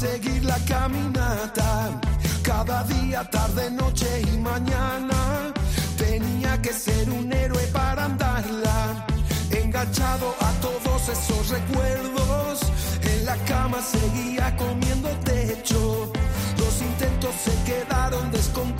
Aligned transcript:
seguir 0.00 0.42
la 0.44 0.58
caminata. 0.64 2.00
Cada 2.42 2.84
día, 2.84 3.22
tarde, 3.30 3.70
noche 3.70 4.08
y 4.32 4.38
mañana. 4.38 5.52
Tenía 5.98 6.60
que 6.62 6.72
ser 6.72 7.10
un 7.10 7.30
héroe 7.30 7.64
para 7.66 8.06
andarla. 8.06 9.06
Enganchado 9.50 10.34
a 10.40 10.50
todos 10.66 11.00
esos 11.16 11.50
recuerdos. 11.50 12.60
En 13.12 13.26
la 13.26 13.36
cama 13.52 13.78
seguía 13.94 14.56
comiendo 14.56 15.08
techo. 15.32 16.10
Los 16.62 16.74
intentos 16.80 17.34
se 17.44 17.54
quedaron 17.68 18.30
descontentos. 18.30 18.79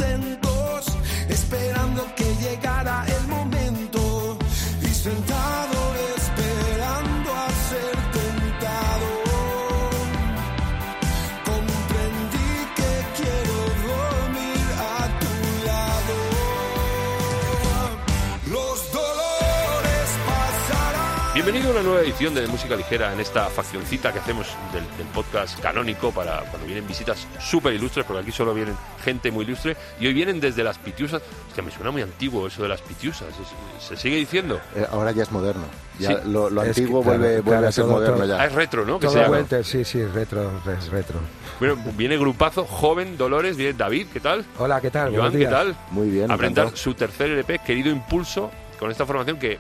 Bienvenido 21.43 21.71
a 21.71 21.73
una 21.73 21.83
nueva 21.83 22.01
edición 22.02 22.35
de 22.35 22.46
Música 22.49 22.77
Ligera 22.77 23.15
en 23.15 23.19
esta 23.21 23.46
faccioncita 23.46 24.13
que 24.13 24.19
hacemos 24.19 24.46
del, 24.74 24.85
del 24.99 25.07
podcast 25.07 25.59
canónico 25.60 26.13
para 26.13 26.41
cuando 26.43 26.66
vienen 26.66 26.87
visitas 26.87 27.27
súper 27.41 27.73
ilustres, 27.73 28.05
porque 28.05 28.21
aquí 28.23 28.30
solo 28.30 28.52
vienen 28.52 28.74
gente 29.02 29.30
muy 29.30 29.47
ilustre 29.47 29.74
y 29.99 30.07
hoy 30.07 30.13
vienen 30.13 30.38
desde 30.38 30.63
las 30.63 30.77
Pitiusas. 30.77 31.23
Es 31.49 31.55
que 31.55 31.63
me 31.63 31.71
suena 31.71 31.91
muy 31.93 32.02
antiguo 32.02 32.47
eso 32.47 32.63
de 32.63 32.69
las 32.69 32.82
Pitiusas, 32.82 33.29
es- 33.29 33.85
¿se 33.88 33.97
sigue 33.97 34.16
diciendo? 34.16 34.60
Eh, 34.77 34.87
ahora 34.93 35.13
ya 35.13 35.23
es 35.23 35.32
moderno. 35.32 35.65
Ya 35.99 36.09
Sí. 36.10 36.16
lo, 36.29 36.51
lo 36.51 36.63
Es 36.63 36.74
que, 36.77 36.80
antiguo 36.82 37.02
claro, 37.02 37.19
vuelve, 37.21 37.43
claro, 37.43 37.69
a 37.69 37.73
ser 37.73 37.85
todo- 37.85 37.93
moderno 37.95 38.16
todo- 38.19 38.35
Ah, 38.35 38.38
ya. 38.38 38.45
es 38.45 38.52
retro, 38.52 38.85
¿no? 38.85 39.01
Que 39.01 39.07
Todo 39.07 39.65
sí, 39.65 39.85
sí, 39.85 40.04
retro, 40.04 40.52
es 40.79 40.88
retro. 40.91 41.21
Bueno, 41.59 41.77
viene 41.97 42.19
grupazo, 42.19 42.65
joven, 42.66 43.16
Dolores, 43.16 43.57
viene 43.57 43.73
David, 43.73 44.09
¿qué 44.13 44.21
tal? 44.21 44.45
Hola, 44.59 44.79
¿qué 44.82 44.91
tal? 44.91 45.16
Joan, 45.16 45.32
¿qué 45.32 45.47
tal? 45.47 45.75
Muy 45.91 46.10
bien. 46.10 46.30
A 46.30 46.37
presentar 46.37 46.65
encantado. 46.65 46.77
su 46.77 46.93
tercer 46.95 47.30
LP, 47.30 47.60
Querido 47.60 47.91
Impulso, 47.91 48.51
con 48.79 48.91
esta 48.91 49.07
formación 49.07 49.38
que 49.38 49.59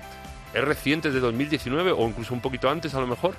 es 0.54 0.64
reciente, 0.64 1.10
de 1.10 1.20
2019 1.20 1.92
o 1.92 2.06
incluso 2.08 2.34
un 2.34 2.40
poquito 2.40 2.68
antes 2.70 2.94
a 2.94 3.00
lo 3.00 3.06
mejor. 3.06 3.34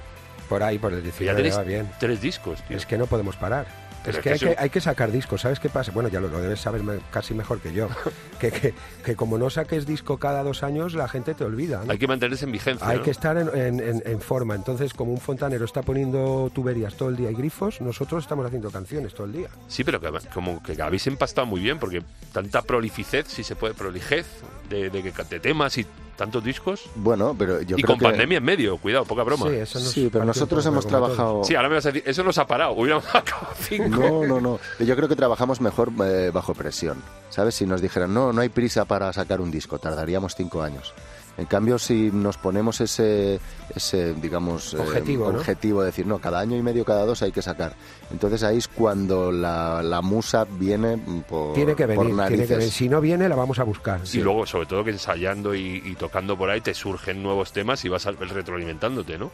Por 0.50 0.64
ahí, 0.64 0.78
por 0.80 0.92
el 0.94 1.02
Que 1.02 1.26
ya 1.26 1.34
19 1.34 1.36
tenéis 1.38 1.58
va 1.58 1.64
bien. 1.64 1.90
tres 2.00 2.20
discos, 2.22 2.62
tío. 2.68 2.76
Es 2.78 2.86
que 2.86 2.98
no 2.98 3.08
podemos 3.08 3.36
parar. 3.38 3.66
Pero 4.04 4.18
es 4.18 4.24
que, 4.24 4.32
hay, 4.32 4.40
que 4.40 4.56
hay 4.58 4.70
que 4.72 4.82
sacar 4.82 5.12
discos, 5.12 5.42
¿sabes 5.42 5.60
qué 5.60 5.70
pasa? 5.70 5.92
Bueno, 5.92 6.10
ya 6.10 6.20
lo, 6.20 6.28
lo 6.28 6.42
debes 6.42 6.60
saber 6.60 6.82
me- 6.82 6.98
casi 7.12 7.36
mejor 7.36 7.60
que 7.60 7.72
yo. 7.72 7.88
que, 8.40 8.50
que, 8.52 8.74
que 9.06 9.16
como 9.16 9.38
no 9.38 9.52
saques 9.52 9.86
disco 9.86 10.18
cada 10.18 10.42
dos 10.44 10.64
años, 10.64 10.96
la 10.96 11.08
gente 11.08 11.36
te 11.36 11.44
olvida. 11.44 11.84
¿no? 11.86 11.92
Hay 11.92 12.00
que 12.00 12.08
mantenerse 12.08 12.46
en 12.46 12.52
vigencia. 12.52 12.86
Hay 12.88 12.98
¿no? 12.98 13.04
que 13.04 13.12
estar 13.12 13.38
en, 13.38 13.50
en- 13.56 13.80
en- 13.80 14.02
en 14.04 14.20
forma. 14.20 14.56
Entonces, 14.56 14.94
como 14.96 15.12
un 15.14 15.20
fontanero 15.20 15.66
está 15.66 15.84
poniendo 15.84 16.50
tuberías 16.52 16.96
todo 16.96 17.10
el 17.10 17.16
día 17.16 17.30
y 17.30 17.36
grifos, 17.36 17.80
nosotros 17.80 18.24
estamos 18.24 18.44
haciendo 18.48 18.72
canciones 18.72 19.14
todo 19.14 19.28
el 19.28 19.34
día. 19.34 19.50
Sí, 19.68 19.84
pero 19.84 20.02
que, 20.02 20.10
como 20.34 20.64
que 20.64 20.82
habéis 20.82 21.06
empastado 21.06 21.46
muy 21.46 21.62
bien, 21.62 21.78
porque 21.78 22.02
tanta 22.34 22.64
prolificez, 22.64 23.28
si 23.28 23.44
se 23.44 23.56
puede, 23.56 23.76
prolijez 23.76 24.26
de, 24.68 24.90
de, 24.90 25.04
que- 25.04 25.12
de 25.30 25.40
temas 25.40 25.78
y 25.78 25.86
tantos 26.22 26.44
discos. 26.44 26.84
Bueno, 26.94 27.36
pero 27.36 27.64
yo 27.64 27.76
y 27.76 27.82
creo 27.82 27.96
con 27.96 27.98
que... 27.98 28.06
pandemia 28.06 28.38
en 28.38 28.44
medio, 28.44 28.78
cuidado, 28.78 29.06
poca 29.06 29.24
broma. 29.24 29.48
Sí, 29.48 29.52
Sí, 29.52 29.58
eso 29.58 29.80
nos 29.80 29.88
Sí, 29.90 30.10
pero 30.14 30.24
nosotros 30.24 30.64
hemos 30.68 30.86
trabajado... 30.86 31.42
ahora 31.42 31.68
me 31.68 31.76
vas 31.76 31.86
a 31.88 31.92
decir, 31.92 32.08
eso 32.08 32.24
nos 32.24 32.38
ha 32.38 32.46
parado, 32.46 32.74
hubiéramos 32.74 33.06
acabado 33.16 33.56
cinco. 33.60 34.00
No, 34.00 34.28
no, 34.28 34.40
no. 34.40 34.60
Yo 34.80 34.96
creo 34.96 35.10
que 35.10 35.16
trabajamos 35.16 35.62
mejor 35.62 35.92
eh, 36.06 36.30
bajo 36.32 36.54
presión. 36.54 37.02
¿Sabes? 37.32 37.56
Si 37.56 37.66
nos 37.66 37.82
dijeran, 37.82 38.14
no, 38.14 38.32
no 38.34 38.42
hay 38.42 38.50
prisa 38.50 38.86
para 38.86 39.12
sacar 39.14 39.42
un 39.42 39.50
disco, 39.50 39.80
tardaríamos 39.80 40.36
cinco 40.36 40.62
años. 40.62 40.94
En 41.38 41.46
cambio, 41.46 41.80
si 41.80 42.12
nos 42.12 42.38
ponemos 42.38 42.82
ese, 42.82 43.40
ese 43.74 44.14
digamos, 44.16 44.74
eh, 44.74 44.80
Objetivo, 44.80 45.32
¿no? 45.32 45.40
objetivo 45.40 45.80
de 45.82 45.88
decir, 45.88 46.06
no, 46.06 46.20
cada 46.20 46.40
año 46.40 46.58
y 46.58 46.62
medio, 46.62 46.84
cada 46.86 47.06
dos 47.06 47.22
hay 47.22 47.32
que 47.32 47.42
sacar. 47.42 47.74
Entonces 48.12 48.44
ahí 48.44 48.58
es 48.58 48.68
cuando 48.68 49.32
la, 49.32 49.82
la 49.82 50.02
musa 50.02 50.46
viene 50.46 50.98
por, 51.28 51.54
Tiene 51.54 51.74
que 51.74 51.88
por 51.88 51.98
venir, 51.98 52.04
tiene 52.06 52.22
narices. 52.22 52.48
que 52.50 52.56
venir. 52.58 52.72
Si 52.72 52.90
no 52.90 53.00
viene, 53.02 53.30
la 53.30 53.36
vamos 53.36 53.60
a 53.60 53.64
buscar. 53.64 54.02
Y 54.14 54.18
luego, 54.20 54.46
sobre 54.46 54.66
todo, 54.68 54.84
que 54.84 54.92
ensayando 54.92 55.56
y, 55.56 55.82
y 55.86 55.96
tocando 55.96 56.38
por 56.38 56.50
ahí 56.50 56.62
te 56.62 56.74
surgen 56.74 57.24
nuevos 57.24 57.54
temas 57.54 57.84
y 57.86 57.90
vas 57.90 58.06
a- 58.08 58.12
retroalimentándote, 58.12 59.18
¿no? 59.18 59.32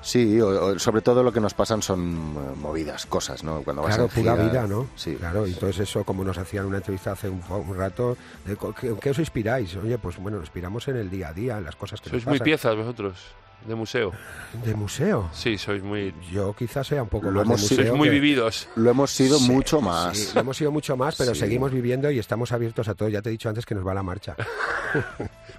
Sí, 0.00 0.40
o- 0.40 0.66
o 0.66 0.78
sobre 0.78 1.00
todo 1.02 1.22
lo 1.22 1.32
que 1.32 1.40
nos 1.40 1.54
pasan 1.54 1.82
son 1.82 2.00
eh, 2.36 2.56
movidas, 2.60 3.06
cosas, 3.06 3.44
¿no? 3.44 3.62
Cuando 3.62 3.82
vas 3.82 3.96
Claro, 3.96 4.04
en 4.04 4.22
pura 4.22 4.32
gira, 4.32 4.44
vida, 4.50 4.66
¿no? 4.66 4.88
Sí. 4.96 5.14
Claro, 5.16 5.46
y 5.46 5.52
entonces 5.52 5.80
eso, 5.88 6.04
como 6.04 6.24
nos 6.24 6.38
hacían 6.38 6.66
una 6.66 6.78
entrevista 6.78 7.12
hace 7.12 7.28
un, 7.28 7.42
un 7.48 7.76
rato, 7.76 8.16
de 8.44 8.56
co- 8.56 8.72
¿qué, 8.74 8.94
qué 9.00 9.10
os 9.10 9.18
inspiráis? 9.18 9.74
Oye, 9.76 9.98
pues 9.98 10.16
bueno, 10.18 10.38
nos 10.38 10.46
inspiramos 10.46 10.88
en 10.88 10.96
el 10.96 11.10
día 11.10 11.28
a 11.28 11.32
día, 11.32 11.58
en 11.58 11.64
las 11.64 11.76
cosas 11.76 12.00
que 12.00 12.10
Sois 12.10 12.22
nos 12.24 12.28
muy 12.30 12.38
pasan. 12.38 12.44
piezas 12.44 12.76
vosotros, 12.76 13.18
de 13.66 13.74
museo. 13.74 14.12
¿De 14.64 14.74
museo? 14.74 15.30
Sí, 15.32 15.56
sois 15.58 15.82
muy, 15.82 16.14
Yo 16.30 16.54
quizás 16.54 16.86
sea 16.86 17.02
un 17.02 17.08
poco 17.08 17.26
Lo 17.30 17.40
más 17.40 17.46
hemos 17.46 17.60
museo. 17.62 17.76
sois 17.78 17.92
muy 17.92 18.08
que- 18.08 18.14
vividos. 18.14 18.68
Lo 18.76 18.90
hemos 18.90 19.10
sido 19.10 19.38
Sí, 19.38 19.50
mucho 19.50 19.80
más. 19.80 20.16
Sí, 20.18 20.30
lo 20.34 20.40
hemos 20.40 20.56
sido 20.56 20.70
mucho 20.72 20.96
más, 20.96 21.16
pero 21.16 21.34
Sí. 21.34 21.40
seguimos 21.40 21.70
viviendo 21.72 22.10
y 22.10 22.18
estamos 22.18 22.52
abiertos 22.52 22.88
a 22.88 22.94
todo. 22.94 23.08
Ya 23.08 23.22
te 23.22 23.28
he 23.28 23.32
dicho 23.32 23.48
antes 23.48 23.64
que 23.66 23.74
nos 23.74 23.86
va 23.86 23.94
la 23.94 24.02
marcha. 24.02 24.36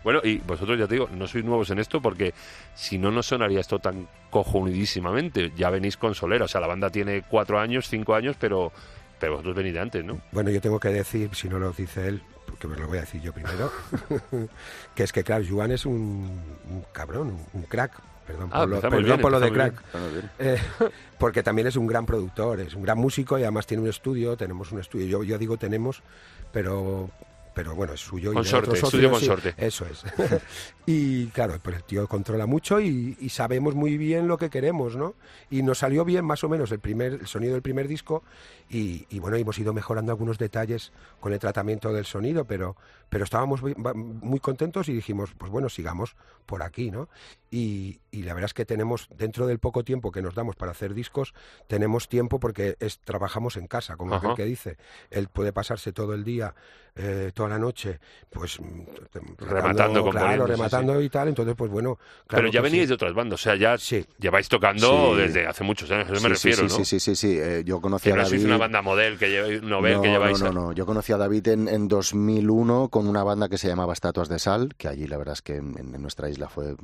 Bueno, 0.03 0.19
y 0.23 0.37
vosotros 0.39 0.77
ya 0.77 0.85
te 0.85 0.95
digo, 0.95 1.07
no 1.13 1.25
sois 1.27 1.45
nuevos 1.45 1.69
en 1.69 1.79
esto 1.79 2.01
porque 2.01 2.33
si 2.75 2.97
no, 2.97 3.09
no 3.09 3.23
sonaría 3.23 3.61
esto 3.61 3.79
tan 3.79 4.07
cojonidísimamente. 4.29 5.51
Ya 5.55 5.69
venís 5.69 5.97
con 5.97 6.13
Solera, 6.13 6.45
o 6.45 6.47
sea, 6.47 6.59
la 6.61 6.67
banda 6.67 6.89
tiene 6.89 7.23
cuatro 7.27 7.57
años, 7.59 7.87
cinco 7.89 8.13
años, 8.13 8.35
pero, 8.39 8.71
pero 9.19 9.33
vosotros 9.33 9.55
venís 9.55 9.73
de 9.73 9.79
antes, 9.79 10.03
¿no? 10.05 10.19
Bueno, 10.31 10.49
yo 10.49 10.59
tengo 10.61 10.79
que 10.79 10.89
decir, 10.89 11.29
si 11.33 11.47
no 11.47 11.57
lo 11.57 11.71
dice 11.71 12.07
él, 12.09 12.21
porque 12.45 12.67
me 12.67 12.77
lo 12.77 12.87
voy 12.87 12.97
a 12.97 13.01
decir 13.01 13.21
yo 13.21 13.33
primero, 13.33 13.71
que 14.95 15.03
es 15.03 15.11
que, 15.11 15.23
claro, 15.23 15.43
Joan 15.47 15.71
es 15.71 15.85
un, 15.85 16.41
un 16.69 16.85
cabrón, 16.91 17.27
un, 17.27 17.45
un 17.53 17.63
crack. 17.63 17.93
Perdón 18.25 18.49
Ah, 18.53 18.61
por 18.61 18.69
lo, 18.69 18.81
perdón 18.81 19.03
bien, 19.03 19.21
por 19.21 19.31
lo 19.31 19.39
de 19.39 19.51
crack. 19.51 19.83
Bien. 19.93 20.31
Eh, 20.39 20.57
porque 21.19 21.43
también 21.43 21.67
es 21.67 21.75
un 21.75 21.87
gran 21.87 22.05
productor, 22.05 22.61
es 22.61 22.73
un 22.73 22.83
gran 22.83 22.97
músico 22.97 23.37
y 23.37 23.43
además 23.43 23.67
tiene 23.67 23.83
un 23.83 23.89
estudio, 23.89 24.37
tenemos 24.37 24.71
un 24.71 24.79
estudio, 24.79 25.05
yo, 25.07 25.23
yo 25.23 25.37
digo 25.37 25.57
tenemos, 25.57 26.01
pero 26.51 27.09
pero 27.53 27.75
bueno, 27.75 27.93
es 27.93 27.99
suyo. 28.01 28.31
y 28.31 28.35
Consorte, 28.35 28.75
socios, 28.75 29.19
sí, 29.19 29.27
consorte. 29.27 29.53
eso 29.57 29.85
es. 29.85 30.03
y 30.85 31.27
claro, 31.27 31.59
pues 31.61 31.77
el 31.77 31.83
tío 31.83 32.07
controla 32.07 32.45
mucho 32.45 32.79
y, 32.79 33.17
y 33.19 33.29
sabemos 33.29 33.75
muy 33.75 33.97
bien 33.97 34.27
lo 34.27 34.37
que 34.37 34.49
queremos, 34.49 34.95
¿no? 34.95 35.15
Y 35.49 35.63
nos 35.63 35.79
salió 35.79 36.05
bien 36.05 36.25
más 36.25 36.43
o 36.43 36.49
menos 36.49 36.71
el 36.71 36.79
primer 36.79 37.13
el 37.13 37.27
sonido 37.27 37.53
del 37.53 37.61
primer 37.61 37.87
disco 37.87 38.23
y, 38.69 39.05
y 39.09 39.19
bueno, 39.19 39.37
hemos 39.37 39.57
ido 39.59 39.73
mejorando 39.73 40.11
algunos 40.11 40.37
detalles 40.37 40.91
con 41.19 41.33
el 41.33 41.39
tratamiento 41.39 41.93
del 41.93 42.05
sonido, 42.05 42.45
pero, 42.45 42.75
pero 43.13 43.23
estábamos 43.25 43.61
muy, 43.61 43.75
muy 43.75 44.39
contentos 44.39 44.89
y 44.89 44.93
dijimos, 44.93 45.29
pues 45.37 45.51
bueno, 45.51 45.69
sigamos 45.69 46.15
por 46.47 46.63
aquí, 46.63 46.89
¿no? 46.89 47.07
Y, 47.51 47.99
y 48.09 48.23
la 48.23 48.33
verdad 48.33 48.47
es 48.47 48.53
que 48.55 48.65
tenemos, 48.65 49.07
dentro 49.15 49.45
del 49.45 49.59
poco 49.59 49.83
tiempo 49.83 50.11
que 50.11 50.23
nos 50.23 50.33
damos 50.33 50.55
para 50.55 50.71
hacer 50.71 50.95
discos, 50.95 51.35
tenemos 51.67 52.09
tiempo 52.09 52.39
porque 52.39 52.75
es, 52.79 52.97
trabajamos 52.99 53.55
en 53.57 53.67
casa, 53.67 53.95
como 53.95 54.15
aquel 54.15 54.33
que 54.33 54.45
dice. 54.45 54.77
Él 55.11 55.27
puede 55.27 55.53
pasarse 55.53 55.93
todo 55.93 56.15
el 56.15 56.23
día, 56.23 56.55
eh, 56.95 57.31
toda 57.35 57.49
la 57.49 57.59
noche, 57.59 57.99
pues 58.31 58.59
mm, 58.59 58.81
Rematando, 59.37 60.09
claro, 60.09 60.45
sí, 60.47 60.51
rematando 60.51 61.01
y 61.01 61.09
tal. 61.09 61.27
Entonces, 61.27 61.55
pues 61.55 61.69
bueno, 61.69 61.97
claro 62.27 62.43
pero 62.43 62.47
ya 62.51 62.61
veníais 62.61 62.85
sí. 62.85 62.87
de 62.89 62.93
otras 62.95 63.13
bandas, 63.13 63.39
o 63.39 63.43
sea, 63.43 63.55
ya 63.55 63.77
Sí. 63.77 64.03
lleváis 64.19 64.49
tocando 64.49 65.15
desde 65.15 65.45
hace 65.45 65.63
muchos 65.63 65.89
años, 65.91 66.09
eso 66.09 66.21
me 66.23 66.29
refiero, 66.29 66.63
¿no? 66.63 66.69
sí, 66.69 66.85
sí, 66.85 66.99
sí, 66.99 67.15
sí. 67.15 67.37
Eh, 67.39 67.61
yo 67.65 67.79
conocí 67.79 68.05
Que 68.05 68.13
a 68.13 68.15
no 68.15 68.23
David... 68.23 68.31
sois 68.37 68.45
una 68.45 68.57
banda 68.57 68.81
model 68.81 69.17
que 69.19 69.29
lleváis, 69.29 69.61
novel 69.61 69.93
no, 69.93 70.01
que 70.01 70.09
lleváis. 70.09 70.39
no, 70.41 70.47
a- 70.47 70.51
no, 70.51 70.61
no. 70.67 70.71
Yo 70.71 70.85
conocí 70.87 71.13
a 71.13 71.17
David 71.17 71.47
en, 71.49 71.67
en 71.67 71.87
2001 71.87 72.89
con 72.89 73.02
una 73.07 73.23
banda 73.23 73.49
que 73.49 73.57
se 73.57 73.67
llamaba 73.67 73.93
Estatuas 73.93 74.29
de 74.29 74.39
Sal, 74.39 74.75
que 74.77 74.87
allí 74.87 75.07
la 75.07 75.17
verdad 75.17 75.33
es 75.33 75.41
que 75.41 75.55
en, 75.57 75.77
en 75.77 76.01
nuestra 76.01 76.29
isla 76.29 76.49
fue 76.49 76.75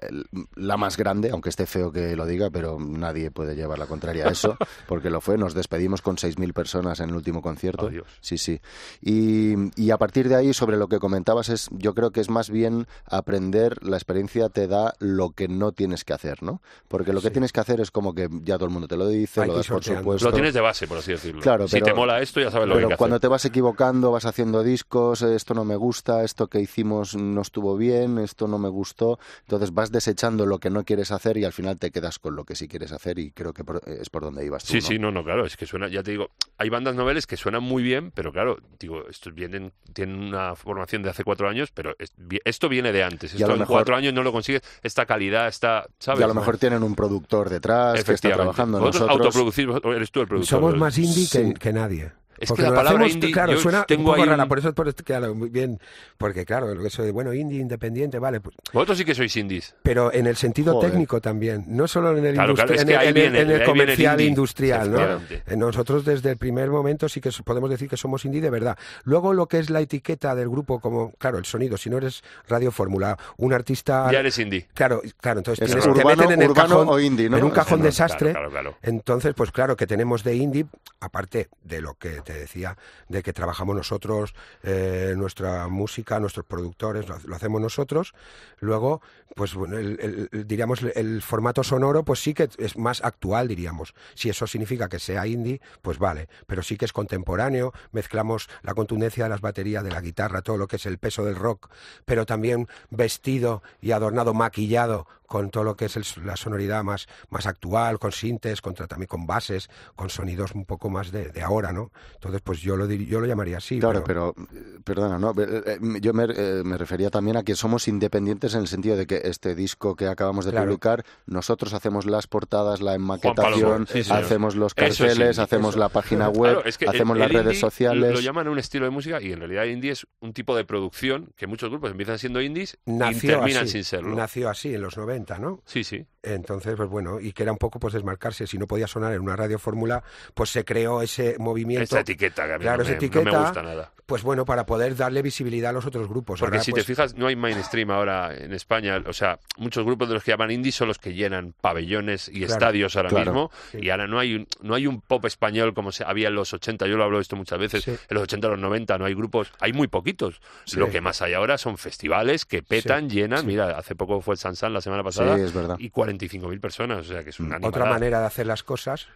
el- 0.00 0.26
la 0.56 0.76
más 0.76 0.96
grande, 0.96 1.30
aunque 1.30 1.48
esté 1.48 1.66
feo 1.66 1.92
que 1.92 2.16
lo 2.16 2.26
diga, 2.26 2.50
pero 2.50 2.78
nadie 2.80 3.30
puede 3.30 3.54
llevar 3.56 3.78
la 3.78 3.86
contraria 3.86 4.26
a 4.26 4.30
eso, 4.30 4.56
porque 4.88 5.10
lo 5.10 5.20
fue. 5.20 5.38
Nos 5.38 5.54
despedimos 5.54 6.02
con 6.02 6.16
6.000 6.16 6.52
personas 6.52 7.00
en 7.00 7.10
el 7.10 7.16
último 7.16 7.42
concierto. 7.42 7.88
Dios. 7.88 8.06
Sí, 8.20 8.38
sí. 8.38 8.60
Y, 9.00 9.54
y 9.80 9.90
a 9.90 9.98
partir 9.98 10.28
de 10.28 10.36
ahí, 10.36 10.52
sobre 10.54 10.76
lo 10.76 10.88
que 10.88 10.98
comentabas, 10.98 11.48
es 11.48 11.68
yo 11.72 11.94
creo 11.94 12.10
que 12.10 12.20
es 12.20 12.30
más 12.30 12.50
bien 12.50 12.86
aprender, 13.06 13.84
la 13.84 13.96
experiencia 13.96 14.48
te 14.48 14.66
da 14.66 14.94
lo 14.98 15.30
que 15.30 15.48
no 15.48 15.72
tienes 15.72 16.04
que 16.04 16.12
hacer, 16.12 16.42
¿no? 16.42 16.60
Porque 16.88 17.12
lo 17.12 17.20
que 17.20 17.28
Sí. 17.28 17.32
tienes 17.34 17.52
que 17.52 17.60
hacer 17.60 17.80
es 17.80 17.90
como 17.90 18.14
que 18.14 18.28
ya 18.42 18.56
todo 18.56 18.66
el 18.66 18.70
mundo 18.72 18.88
te 18.88 18.96
lo 18.96 19.06
dice, 19.08 19.42
Hay 19.42 19.48
lo 19.48 19.56
das 19.56 19.68
por 19.68 19.84
supuesto. 19.84 20.28
Lo 20.28 20.32
tienes 20.32 20.54
de 20.54 20.60
base, 20.60 20.86
por 20.86 20.98
así 20.98 21.12
decirlo. 21.12 21.40
Claro, 21.40 21.66
si 21.68 21.72
pero- 21.76 21.86
te 21.86 21.94
mola 21.94 22.20
esto, 22.20 22.40
ya 22.40 22.50
sabes 22.50 22.68
lo 22.68 22.74
que 22.74 22.78
Pero 22.80 22.88
que 22.90 22.96
cuando 22.96 23.16
hacer. 23.16 23.20
te 23.22 23.28
vas 23.28 23.44
equivocando, 23.44 24.10
vas 24.10 24.24
haciendo 24.26 24.62
discos, 24.62 25.22
eh, 25.22 25.34
esto 25.50 25.58
no 25.58 25.64
me 25.64 25.74
gusta, 25.74 26.22
esto 26.22 26.46
que 26.46 26.60
hicimos 26.60 27.16
no 27.16 27.42
estuvo 27.42 27.76
bien, 27.76 28.18
esto 28.18 28.46
no 28.46 28.56
me 28.56 28.68
gustó, 28.68 29.18
entonces 29.40 29.74
vas 29.74 29.90
desechando 29.90 30.46
lo 30.46 30.58
que 30.60 30.70
no 30.70 30.84
quieres 30.84 31.10
hacer 31.10 31.36
y 31.38 31.44
al 31.44 31.52
final 31.52 31.76
te 31.76 31.90
quedas 31.90 32.20
con 32.20 32.36
lo 32.36 32.44
que 32.44 32.54
sí 32.54 32.68
quieres 32.68 32.92
hacer 32.92 33.18
y 33.18 33.32
creo 33.32 33.52
que 33.52 33.64
por- 33.64 33.80
es 33.84 34.08
por 34.10 34.22
donde 34.22 34.46
ibas 34.46 34.62
tú. 34.62 34.74
Sí, 34.74 34.78
¿no? 34.80 34.86
sí, 34.86 34.98
no, 35.00 35.10
no, 35.10 35.24
claro, 35.24 35.44
es 35.44 35.56
que 35.56 35.66
suena, 35.66 35.88
ya 35.88 36.04
te 36.04 36.12
digo, 36.12 36.30
hay 36.56 36.68
bandas 36.68 36.94
noveles 36.94 37.26
que 37.26 37.36
suenan 37.36 37.64
muy 37.64 37.82
bien, 37.82 38.12
pero 38.12 38.30
claro, 38.32 38.58
digo, 38.78 39.08
estos 39.08 39.34
vienen, 39.34 39.72
tienen 39.92 40.20
una 40.20 40.54
formación 40.54 41.02
de 41.02 41.10
hace 41.10 41.24
cuatro 41.24 41.48
años, 41.48 41.72
pero 41.74 41.96
es- 41.98 42.12
esto 42.44 42.68
viene 42.68 42.92
de 42.92 43.02
antes, 43.02 43.32
Y 43.32 43.38
a 43.38 43.38
esto 43.38 43.48
lo 43.48 43.54
en 43.54 43.60
mejor- 43.60 43.74
cuatro 43.78 43.96
años 43.96 44.14
no 44.14 44.22
lo 44.22 44.30
consigues, 44.30 44.62
esta 44.84 45.04
calidad, 45.04 45.48
esta, 45.48 45.84
¿sabes? 45.98 46.20
Y 46.20 46.22
a 46.22 46.28
lo 46.28 46.34
mejor 46.34 46.58
tienen 46.58 46.84
un 46.84 46.94
productor 46.94 47.50
detrás 47.50 48.04
que 48.04 48.12
está 48.12 48.30
trabajando. 48.30 48.78
Nosotros, 48.78 49.34
vosotros- 49.34 49.96
eres 49.96 50.12
tú 50.12 50.20
el 50.20 50.28
productor. 50.28 50.46
Somos 50.60 50.76
más 50.76 50.96
indie 50.96 51.54
que 51.58 51.72
nadie. 51.72 52.12
Es 52.40 52.48
Porque 52.48 52.62
que 52.62 52.64
la 52.64 52.70
lo 52.70 52.76
palabra 52.76 53.00
hacemos, 53.04 53.14
indie, 53.14 53.32
claro, 53.32 53.52
yo 53.52 53.58
suena 53.60 53.84
tengo 53.84 54.00
un 54.00 54.06
poco 54.06 54.22
ahí 54.22 54.28
rara, 54.28 54.42
un- 54.44 54.48
por 54.48 54.58
eso, 54.58 54.72
por 54.72 54.94
claro, 54.94 55.34
muy 55.34 55.50
bien, 55.50 55.78
porque 56.16 56.44
claro, 56.46 56.72
eso 56.86 57.02
de, 57.02 57.10
bueno, 57.12 57.34
indie, 57.34 57.60
independiente, 57.60 58.18
vale, 58.18 58.40
pues, 58.40 58.56
Vosotros 58.72 58.96
sí 58.98 59.04
que 59.04 59.14
sois 59.14 59.36
indies. 59.36 59.74
pero 59.82 60.10
en 60.12 60.26
el 60.26 60.36
sentido 60.36 60.72
Joder. 60.72 60.90
técnico 60.90 61.20
también, 61.20 61.64
no 61.68 61.86
solo 61.86 62.16
en 62.16 62.24
el, 62.24 62.34
Claro, 62.34 62.54
claro, 62.54 62.72
industri- 62.72 62.76
es 62.76 62.80
en 62.82 62.86
que 62.88 62.92
el- 62.94 62.98
ahí 62.98 63.08
en 63.08 63.16
el- 63.16 63.22
viene- 63.22 63.26
en 63.26 63.32
de 63.34 63.40
el 63.40 63.48
ahí 63.48 63.48
viene 63.58 63.62
el 63.64 63.70
comercial 63.70 64.12
indie, 64.14 64.26
industrial, 64.28 64.90
¿no? 64.90 65.00
Eh, 65.00 65.56
Nosotros 65.56 66.04
desde 66.04 66.30
el 66.30 66.38
primer 66.38 66.70
momento 66.70 67.08
sí 67.10 67.20
que 67.20 67.30
podemos 67.44 67.68
decir 67.68 67.88
que 67.90 67.98
somos 67.98 68.24
indie 68.24 68.40
de 68.40 68.50
verdad. 68.50 68.78
Luego 69.04 69.34
lo 69.34 69.46
que 69.46 69.58
es 69.58 69.68
la 69.68 69.80
etiqueta 69.80 70.34
del 70.34 70.48
grupo, 70.48 70.80
como, 70.80 71.12
claro, 71.18 71.36
el 71.36 71.44
sonido, 71.44 71.76
si 71.76 71.90
no 71.90 71.98
eres 71.98 72.22
Radio 72.48 72.70
Fórmula, 72.72 73.18
un 73.36 73.52
artista... 73.52 74.10
Ya 74.10 74.20
eres 74.20 74.38
indie. 74.38 74.66
Claro, 74.72 75.02
claro, 75.20 75.40
entonces 75.40 75.62
Es 75.62 75.66
tienes, 75.76 75.84
te 75.94 76.04
meten 76.06 76.32
en 76.32 76.42
el 76.42 76.54
cajón, 76.54 76.88
o 76.88 76.98
indie, 76.98 77.28
¿no? 77.28 77.36
en 77.36 77.44
un 77.44 77.50
cajón 77.50 77.82
desastre. 77.82 78.30
Claro, 78.32 78.48
claro, 78.50 78.70
claro. 78.70 78.78
Entonces, 78.82 79.34
pues 79.34 79.50
claro 79.52 79.76
que 79.76 79.86
tenemos 79.86 80.24
de 80.24 80.36
indie, 80.36 80.64
aparte 81.00 81.48
de 81.64 81.80
lo 81.82 81.94
que 81.94 82.20
decía, 82.34 82.76
de 83.08 83.22
que 83.22 83.32
trabajamos 83.32 83.76
nosotros, 83.76 84.34
eh, 84.62 85.14
nuestra 85.16 85.68
música, 85.68 86.20
nuestros 86.20 86.46
productores, 86.46 87.06
lo, 87.08 87.34
hacemos 87.34 87.60
nosotros. 87.60 88.14
Luego, 88.58 89.00
pues 89.34 89.54
bueno, 89.54 89.78
el- 89.78 90.28
diríamos 90.32 90.82
el 90.82 91.22
formato 91.22 91.62
sonoro, 91.62 92.04
pues 92.04 92.20
sí 92.20 92.34
que 92.34 92.48
es 92.58 92.76
más 92.76 93.02
actual, 93.02 93.48
diríamos. 93.48 93.94
Si 94.14 94.28
eso 94.28 94.46
significa 94.46 94.88
que 94.88 94.98
sea 94.98 95.26
indie, 95.26 95.60
pues 95.82 95.98
vale, 95.98 96.28
pero 96.46 96.62
sí 96.62 96.76
que 96.76 96.84
es 96.84 96.92
contemporáneo. 96.92 97.72
Mezclamos 97.92 98.48
la 98.62 98.74
contundencia 98.74 99.24
de 99.24 99.30
las 99.30 99.40
baterías, 99.40 99.84
de 99.84 99.90
la 99.90 100.00
guitarra, 100.00 100.42
todo 100.42 100.56
lo 100.56 100.66
que 100.68 100.76
es 100.76 100.86
el 100.86 100.98
peso 100.98 101.24
del 101.24 101.36
rock, 101.36 101.70
pero 102.04 102.26
también 102.26 102.68
vestido 102.90 103.62
y 103.80 103.92
adornado, 103.92 104.34
maquillado 104.34 105.06
con 105.30 105.48
todo 105.50 105.62
lo 105.62 105.76
que 105.76 105.84
es 105.84 105.96
el- 105.96 106.04
la 106.26 106.34
sonoridad 106.36 106.82
más, 106.82 107.06
más 107.28 107.46
actual, 107.46 108.00
con 108.00 108.10
sintes, 108.10 108.60
contra, 108.60 108.88
también 108.88 109.06
con 109.06 109.28
bases, 109.28 109.70
con 109.94 110.10
sonidos 110.10 110.56
un 110.56 110.64
poco 110.64 110.90
más 110.90 111.12
de, 111.12 111.28
de 111.28 111.40
ahora, 111.40 111.72
¿no? 111.72 111.92
Entonces, 112.14 112.40
pues 112.42 112.58
yo 112.60 112.76
lo, 112.76 112.88
dir- 112.88 113.06
yo 113.06 113.20
lo 113.20 113.26
llamaría 113.28 113.58
así. 113.58 113.78
Claro, 113.78 114.02
pero, 114.04 114.34
eh, 114.52 114.78
perdona, 114.82 115.20
¿no? 115.20 115.30
Eh, 115.40 115.62
eh, 115.66 115.78
Yo 116.00 116.12
me, 116.12 116.24
eh, 116.24 116.62
me 116.64 116.76
refería 116.76 117.10
también 117.10 117.36
a 117.36 117.44
que 117.44 117.54
somos 117.54 117.86
independientes 117.86 118.54
en 118.54 118.62
el 118.62 118.66
sentido 118.66 118.96
de 118.96 119.06
que 119.06 119.20
este 119.22 119.54
disco 119.54 119.94
que 119.94 120.08
acabamos 120.08 120.46
de 120.46 120.50
Claro. 120.50 120.66
publicar, 120.66 121.04
nosotros 121.26 121.74
hacemos 121.74 122.06
las 122.06 122.26
portadas, 122.26 122.80
la 122.80 122.96
enmaquetación, 122.96 123.86
sí, 123.86 124.00
hacemos 124.10 124.56
los 124.56 124.74
carteles, 124.74 125.38
hacemos 125.38 125.70
eso. 125.74 125.78
la 125.78 125.90
página 125.90 126.28
web, 126.28 126.54
Claro, 126.54 126.64
es 126.68 126.76
que 126.76 126.88
hacemos 126.88 127.14
el- 127.14 127.20
las 127.20 127.28
el 127.30 127.34
redes 127.36 127.46
indie 127.54 127.60
sociales. 127.60 128.12
Lo 128.14 128.20
llaman 128.20 128.48
un 128.48 128.58
estilo 128.58 128.84
de 128.84 128.90
música 128.90 129.22
y 129.22 129.30
en 129.30 129.38
realidad 129.38 129.62
indie 129.66 129.92
es 129.92 130.08
un 130.18 130.32
tipo 130.32 130.56
de 130.56 130.64
producción 130.64 131.30
que 131.36 131.46
muchos 131.46 131.70
grupos 131.70 131.92
empiezan 131.92 132.18
siendo 132.18 132.40
indies 132.42 132.76
y 132.84 132.90
nació 132.94 133.38
terminan 133.38 133.62
así, 133.62 133.72
sin 133.74 133.84
serlo. 133.84 134.16
nació 134.16 134.48
así 134.50 134.74
en 134.74 134.80
los 134.82 134.96
90, 134.96 135.19
¿no? 135.38 135.62
Sí, 135.66 135.84
sí. 135.84 136.06
Entonces, 136.22 136.74
pues 136.76 136.88
bueno, 136.88 137.18
y 137.20 137.32
que 137.32 137.42
era 137.44 137.52
un 137.52 137.58
poco 137.58 137.78
pues 137.80 137.94
desmarcarse. 137.94 138.46
Si 138.46 138.58
no 138.58 138.66
podía 138.66 138.86
sonar 138.86 139.12
en 139.14 139.20
una 139.22 139.36
radio 139.36 139.58
fórmula, 139.58 140.02
pues 140.34 140.50
se 140.50 140.64
creó 140.64 141.00
ese 141.02 141.36
movimiento. 141.38 141.82
Esta 141.84 142.00
etiqueta 142.00 142.46
que 142.46 142.52
a 142.54 142.58
mí 142.58 142.62
Claro, 142.62 142.78
no, 142.78 142.82
esa 142.82 142.90
me, 142.92 142.96
no 142.98 143.04
etiqueta, 143.04 143.30
me 143.32 143.38
gusta 143.44 143.62
nada. 143.62 143.92
Pues 144.04 144.22
bueno, 144.24 144.44
para 144.44 144.66
poder 144.66 144.96
darle 144.96 145.22
visibilidad 145.22 145.70
a 145.70 145.72
los 145.72 145.86
otros 145.86 146.08
grupos. 146.08 146.40
Porque 146.40 146.56
Ahora, 146.56 146.64
si 146.64 146.72
pues, 146.72 146.84
te 146.84 146.86
fijas, 146.92 147.14
no 147.14 147.28
hay 147.28 147.36
mainstream 147.36 147.90
ahora 147.92 148.34
en 148.36 148.52
España. 148.52 149.00
O 149.06 149.12
sea, 149.12 149.38
muchos 149.56 149.84
grupos 149.86 150.08
de 150.08 150.14
los 150.14 150.24
que 150.24 150.32
llaman 150.32 150.50
indie 150.50 150.72
son 150.72 150.88
los 150.88 150.98
que 150.98 151.14
llenan 151.14 151.54
pabellones 151.60 152.28
y 152.28 152.40
Claro, 152.40 152.52
estadios 152.54 152.96
ahora 152.96 153.08
claro. 153.08 153.24
mismo. 153.32 153.50
Sí. 153.70 153.78
Y 153.82 153.90
ahora 153.90 154.08
no 154.08 154.18
hay, 154.18 154.34
un, 154.34 154.48
no 154.62 154.74
hay 154.74 154.88
un 154.88 155.00
pop 155.00 155.24
español 155.26 155.74
como 155.74 155.92
se, 155.92 156.02
había 156.04 156.26
en 156.28 156.34
los 156.34 156.52
80. 156.52 156.88
Yo 156.88 156.96
lo 156.96 157.04
hablo 157.04 157.18
de 157.18 157.22
esto 157.22 157.36
muchas 157.36 157.58
veces. 157.60 157.84
Sí. 157.84 157.92
En 157.92 158.14
los 158.14 158.24
80, 158.24 158.48
los 158.48 158.58
90 158.58 158.98
no 158.98 159.04
hay 159.04 159.14
grupos. 159.14 159.52
Hay 159.60 159.72
muy 159.72 159.86
poquitos. 159.86 160.40
Sí. 160.64 160.76
Lo 160.80 160.90
que 160.90 161.00
más 161.00 161.22
hay 161.22 161.34
ahora 161.34 161.56
son 161.56 161.78
festivales 161.78 162.44
que 162.44 162.62
petan, 162.64 163.08
llenan. 163.08 163.40
sí. 163.42 163.46
Mira, 163.46 163.78
hace 163.78 163.94
poco 163.94 164.20
fue 164.20 164.34
el 164.34 164.38
Sansan 164.38 164.72
la 164.72 164.80
semana 164.80 165.02
Sí, 165.02 165.04
pasada. 165.04 165.38
es 165.38 165.54
verdad. 165.54 165.76
Y 165.78 165.90
45.000 166.18 166.60
personas. 166.60 166.98
O 166.98 167.04
sea, 167.04 167.22
que 167.24 167.30
es 167.30 167.40
una 167.40 167.58
otra 167.62 167.84
manera 167.86 168.20
de 168.20 168.26
hacer 168.26 168.46
las 168.46 168.62
cosas 168.62 169.06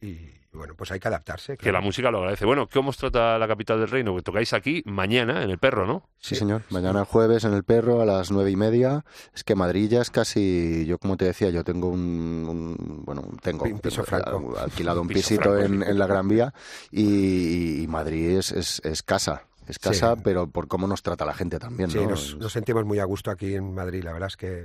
y 0.00 0.18
bueno, 0.52 0.74
pues 0.74 0.90
hay 0.90 0.98
que 0.98 1.06
adaptarse. 1.06 1.56
Que 1.56 1.70
la 1.70 1.80
música 1.80 2.10
lo 2.10 2.18
agradece. 2.18 2.44
Bueno, 2.44 2.68
¿cómo 2.72 2.90
os 2.90 2.96
trata 2.96 3.38
la 3.38 3.46
capital 3.46 3.78
del 3.78 3.88
reino? 3.88 4.16
Que 4.16 4.22
tocáis 4.22 4.52
aquí 4.52 4.82
mañana, 4.84 5.44
en 5.44 5.50
el 5.50 5.58
perro, 5.58 5.86
¿no? 5.86 6.08
Sí, 6.18 6.34
señor. 6.34 6.62
Mañana 6.70 7.04
jueves 7.04 7.44
en 7.44 7.52
el 7.54 7.62
Perro 7.62 8.00
a 8.00 8.04
las 8.04 8.32
nueve 8.32 8.50
y 8.50 8.56
media. 8.56 9.04
Es 9.32 9.44
que 9.44 9.54
Madrid 9.54 9.88
ya 9.88 10.00
es 10.00 10.10
casi, 10.10 10.84
yo 10.86 10.98
como 10.98 11.16
te 11.16 11.26
decía, 11.26 11.50
yo 11.50 11.62
tengo 11.62 11.88
un, 11.88 12.46
un- 12.48 13.04
bueno, 13.04 13.28
tengo 13.42 13.64
Un 13.64 13.78
piso 13.78 14.02
tengo, 14.02 14.06
franco. 14.06 14.58
alquilado 14.58 15.00
un 15.02 15.06
Piso 15.08 15.20
pisito 15.20 15.42
franco, 15.54 15.60
en, 15.60 15.82
sí. 15.84 15.90
en 15.90 15.98
la 16.00 16.06
Gran 16.08 16.26
Vía 16.28 16.52
y, 16.90 17.82
y 17.82 17.86
Madrid 17.86 18.38
es, 18.38 18.50
es, 18.50 18.80
es 18.84 19.02
casa. 19.04 19.44
Es 19.68 19.78
casa, 19.78 20.16
Sí. 20.16 20.20
pero 20.24 20.48
por 20.50 20.66
cómo 20.66 20.88
nos 20.88 21.02
trata 21.04 21.24
la 21.24 21.32
gente 21.34 21.60
también, 21.60 21.90
Sí, 21.92 21.98
¿no? 21.98 22.10
nos, 22.10 22.36
nos 22.36 22.52
sentimos 22.52 22.84
muy 22.84 22.98
a 22.98 23.04
gusto 23.04 23.30
aquí 23.30 23.54
en 23.54 23.72
Madrid. 23.72 24.02
La 24.02 24.12
verdad 24.12 24.26
es 24.26 24.36
que 24.36 24.64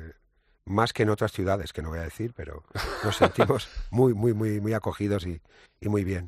más 0.65 0.93
que 0.93 1.03
en 1.03 1.09
otras 1.09 1.31
ciudades, 1.31 1.73
que 1.73 1.81
no 1.81 1.89
voy 1.89 1.99
a 1.99 2.03
decir, 2.03 2.33
pero 2.35 2.63
nos 3.03 3.15
sentimos 3.15 3.69
muy, 3.91 4.13
muy, 4.13 4.33
muy, 4.33 4.59
muy 4.59 4.73
acogidos 4.73 5.25
y, 5.25 5.41
y 5.79 5.89
muy 5.89 6.03
bien. 6.03 6.27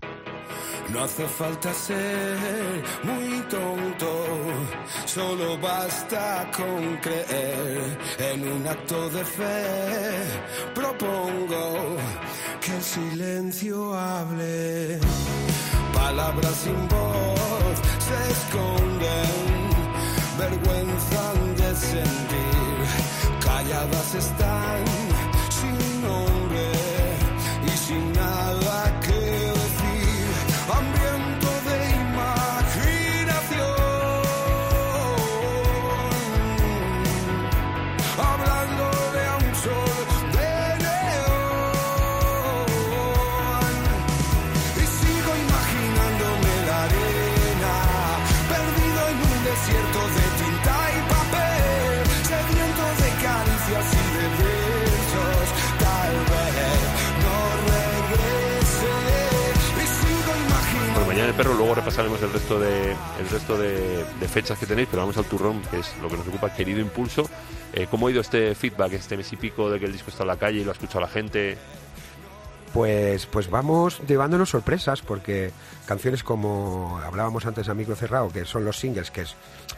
No 0.94 1.04
hace 1.04 1.28
falta 1.28 1.74
ser 1.74 2.38
muy 3.04 3.42
tonto, 3.50 4.26
solo 5.06 5.58
basta 5.58 6.50
con 6.56 6.98
creer 6.98 7.98
en 8.20 8.48
un 8.48 8.66
acto 8.68 9.10
de 9.10 9.26
fe. 9.26 9.64
Propongo 10.74 11.98
que 12.62 12.74
el 12.74 12.82
silencio 12.82 13.94
hable, 13.94 15.00
palabras 15.94 16.56
sin 16.56 16.88
voz 16.88 17.78
se 18.08 18.32
esconden, 18.32 19.70
vergüenza 20.40 21.34
de 21.58 21.76
sentir, 21.76 22.77
calladas 23.68 24.16
están 24.16 24.86
sin 25.50 26.02
nombre 26.02 26.72
y 27.66 27.78
sin 27.78 28.14
nada 28.14 28.97
perro, 61.38 61.54
luego 61.54 61.76
repasaremos 61.76 62.22
el 62.24 62.34
resto 62.34 62.60
de 62.60 62.92
el 62.92 63.30
resto 63.30 63.58
de, 63.58 64.04
de 64.20 64.28
fechas 64.28 64.58
que 64.58 64.66
tenéis, 64.66 64.88
pero 64.90 65.04
vamos 65.04 65.18
al 65.18 65.26
turrón, 65.26 65.62
que 65.70 65.80
es 65.80 65.96
lo 66.02 66.10
que 66.10 66.18
nos 66.18 66.28
ocupa, 66.28 66.54
querido 66.54 66.80
impulso. 66.80 67.30
Eh, 67.74 67.88
¿Cómo 67.90 68.08
ha 68.08 68.12
ido 68.12 68.22
este 68.22 68.56
feedback, 68.56 68.94
este 68.94 69.16
mes 69.16 69.32
y 69.34 69.38
pico 69.38 69.70
de 69.70 69.80
que 69.80 69.86
el 69.86 69.94
disco 69.94 70.10
está 70.10 70.24
en 70.24 70.28
la 70.28 70.38
calle 70.38 70.62
y 70.62 70.64
lo 70.64 70.72
ha 70.72 70.74
escuchado 70.74 71.02
la 71.02 71.08
gente? 71.08 71.58
Pues, 72.74 73.26
pues 73.28 73.50
vamos 73.50 74.02
llevándonos 74.08 74.50
sorpresas, 74.50 75.02
porque 75.02 75.52
canciones 75.86 76.24
como 76.24 77.00
hablábamos 77.04 77.46
antes 77.46 77.70
a 77.70 77.74
micro 77.74 77.96
cerrado, 77.96 78.30
que 78.30 78.46
son 78.46 78.66
los 78.66 78.80
singles, 78.80 79.12
que 79.12 79.22
es 79.22 79.36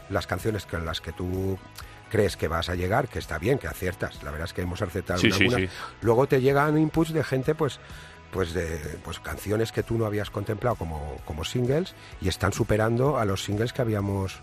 las 0.10 0.28
canciones 0.28 0.66
con 0.66 0.86
las 0.86 1.02
que 1.02 1.12
tú 1.12 1.58
crees 2.10 2.36
que 2.36 2.48
vas 2.48 2.70
a 2.70 2.76
llegar, 2.76 3.08
que 3.08 3.20
está 3.20 3.38
bien, 3.38 3.60
que 3.60 3.68
aciertas. 3.68 4.24
La 4.24 4.32
verdad 4.32 4.48
es 4.48 4.54
que 4.54 4.62
hemos 4.62 4.82
acertado 4.82 5.20
Sí, 5.20 5.32
sí, 5.32 5.50
sí. 5.50 5.70
Luego 6.02 6.28
te 6.28 6.42
llegan 6.42 6.78
inputs 6.78 7.14
de 7.14 7.24
gente, 7.24 7.54
pues, 7.54 7.80
pues 8.32 8.54
de 8.54 8.78
pues 9.04 9.20
canciones 9.20 9.72
que 9.72 9.84
tú 9.84 9.98
no 9.98 10.06
habías 10.06 10.30
contemplado 10.30 10.76
como, 10.76 11.18
como 11.26 11.44
singles 11.44 11.96
y 12.22 12.28
están 12.28 12.54
superando 12.54 13.18
a 13.18 13.26
los 13.26 13.44
singles 13.44 13.74
que 13.74 13.82
habíamos 13.82 14.40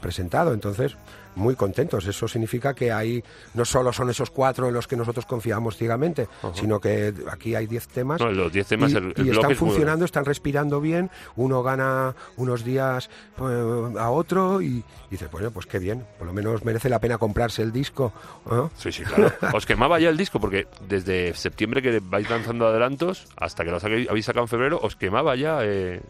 presentado. 0.00 0.52
Entonces, 0.52 0.96
muy 1.34 1.54
contentos. 1.56 2.06
Eso 2.06 2.28
significa 2.28 2.74
que 2.74 2.92
hay 2.92 3.22
no 3.54 3.64
solo 3.64 3.92
son 3.92 4.10
esos 4.10 4.30
cuatro 4.30 4.68
en 4.68 4.74
los 4.74 4.86
que 4.86 4.96
nosotros 4.96 5.26
confiamos 5.26 5.76
ciegamente, 5.76 6.28
sino 6.54 6.80
que 6.80 7.12
aquí 7.30 7.54
hay 7.54 7.66
diez 7.66 7.88
temas 7.88 8.20
No, 8.20 8.30
los 8.30 8.52
10 8.52 8.66
temas, 8.66 8.92
y, 8.92 8.96
el, 8.96 9.04
el 9.04 9.10
y 9.10 9.12
bloque 9.14 9.30
están 9.32 9.50
es 9.52 9.58
funcionando, 9.58 10.04
están 10.04 10.24
respirando 10.24 10.80
bien, 10.80 11.10
uno 11.36 11.62
gana 11.62 12.14
unos 12.36 12.64
días 12.64 13.08
eh, 13.38 13.92
a 13.98 14.10
otro 14.10 14.60
y 14.60 14.84
dices, 15.10 15.30
bueno, 15.30 15.50
pues 15.50 15.66
qué 15.66 15.78
bien, 15.78 16.04
por 16.18 16.26
lo 16.26 16.32
menos 16.32 16.64
merece 16.64 16.88
la 16.88 16.98
pena 16.98 17.18
comprarse 17.18 17.62
el 17.62 17.72
disco. 17.72 18.12
¿no? 18.50 18.70
Sí, 18.76 18.92
sí, 18.92 19.02
claro. 19.02 19.32
Os 19.54 19.66
quemaba 19.66 19.98
ya 20.00 20.08
el 20.08 20.16
disco 20.16 20.38
porque 20.40 20.66
desde 20.88 21.34
septiembre 21.34 21.82
que 21.82 22.00
vais 22.00 22.28
lanzando 22.28 22.66
adelantos 22.66 23.26
hasta 23.36 23.64
que 23.64 23.70
lo 23.70 23.78
habéis 23.78 24.24
sacado 24.26 24.44
en 24.44 24.48
febrero, 24.48 24.80
os 24.82 24.96
quemaba 24.96 25.34
ya. 25.36 25.60
eh, 25.62 26.00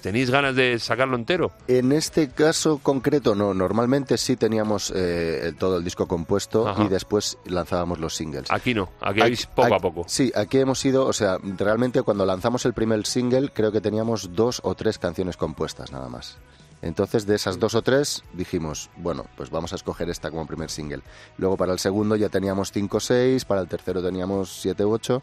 ¿Tenéis 0.00 0.30
ganas 0.30 0.54
de 0.56 0.78
sacarlo 0.78 1.16
entero? 1.16 1.52
En 1.68 1.92
este 1.92 2.28
caso 2.30 2.78
concreto, 2.82 3.34
no. 3.34 3.54
Normalmente 3.54 4.18
sí 4.18 4.36
teníamos 4.36 4.92
eh, 4.94 5.52
todo 5.58 5.78
el 5.78 5.84
disco 5.84 6.06
compuesto 6.06 6.68
Ajá. 6.68 6.84
y 6.84 6.88
después 6.88 7.38
lanzábamos 7.46 7.98
los 7.98 8.14
singles. 8.14 8.50
Aquí 8.50 8.74
no, 8.74 8.88
aquí 9.00 9.20
habéis 9.20 9.46
poco 9.46 9.66
Aquí- 9.66 9.74
a 9.74 9.78
poco. 9.78 10.04
Sí, 10.08 10.32
aquí 10.34 10.58
hemos 10.58 10.84
ido, 10.84 11.06
o 11.06 11.12
sea, 11.12 11.38
realmente 11.42 12.02
cuando 12.02 12.26
lanzamos 12.26 12.64
el 12.66 12.72
primer 12.74 13.06
single 13.06 13.50
creo 13.52 13.72
que 13.72 13.80
teníamos 13.80 14.34
dos 14.34 14.60
o 14.64 14.74
tres 14.74 14.98
canciones 14.98 15.36
compuestas 15.36 15.92
nada 15.92 16.08
más. 16.08 16.36
Entonces, 16.82 17.26
de 17.26 17.34
esas 17.36 17.58
dos 17.58 17.74
o 17.74 17.82
tres, 17.82 18.22
dijimos, 18.32 18.88
bueno, 18.96 19.26
pues 19.36 19.50
vamos 19.50 19.72
a 19.72 19.76
escoger 19.76 20.08
esta 20.10 20.30
como 20.30 20.46
primer 20.46 20.70
single. 20.70 21.02
Luego, 21.38 21.56
para 21.56 21.72
el 21.72 21.78
segundo 21.78 22.16
ya 22.16 22.28
teníamos 22.28 22.72
cinco 22.72 22.96
o 22.96 23.00
seis, 23.00 23.44
para 23.44 23.60
el 23.60 23.68
tercero 23.68 24.02
teníamos 24.02 24.60
siete 24.62 24.84
u 24.84 24.92
ocho, 24.92 25.22